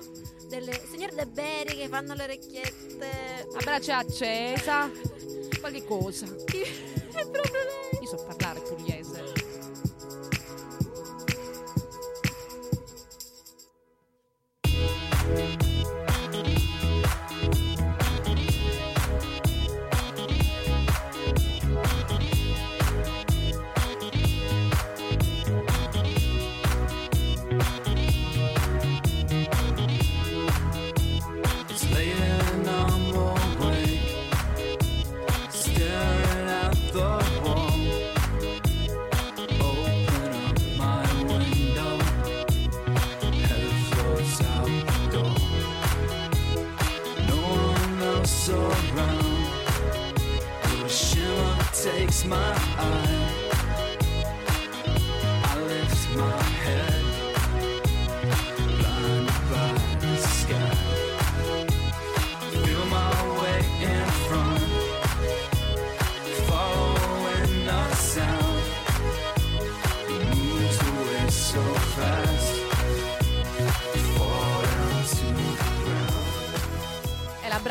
delle 0.48 0.72
signore 0.90 1.14
De 1.14 1.26
Berry 1.26 1.76
che 1.76 1.88
fanno 1.88 2.14
le 2.14 2.24
orecchiette. 2.24 3.46
Abbraccia 3.56 3.98
accesa. 3.98 4.90
Qualche 5.60 5.84
cosa. 5.84 6.26
È 7.10 7.28
proprio 7.28 7.62
lei. 7.62 8.02
Io 8.02 8.06
so 8.06 8.24
parlare 8.24 8.59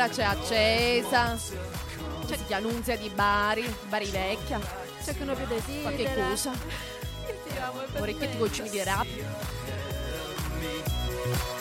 la 0.00 0.06
braccia 0.06 0.22
è 0.22 0.24
accesa. 0.24 1.38
C'è 2.26 2.38
chi 2.46 2.54
annunzia 2.54 2.96
di 2.96 3.10
Bari, 3.10 3.74
Bari 3.88 4.10
vecchia. 4.10 4.60
C'è 5.04 5.16
che 5.16 5.22
uno 5.22 5.34
più 5.34 5.46
desidera. 5.46 5.90
Qualche 5.90 6.14
cosa. 6.14 6.52
Orecchietti 7.98 8.50
cimi 8.52 8.70
di 8.70 8.82
rap. 8.82 9.06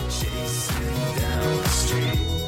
Chasing 0.08 1.20
down 1.20 1.62
the 1.62 1.68
street. 1.70 2.39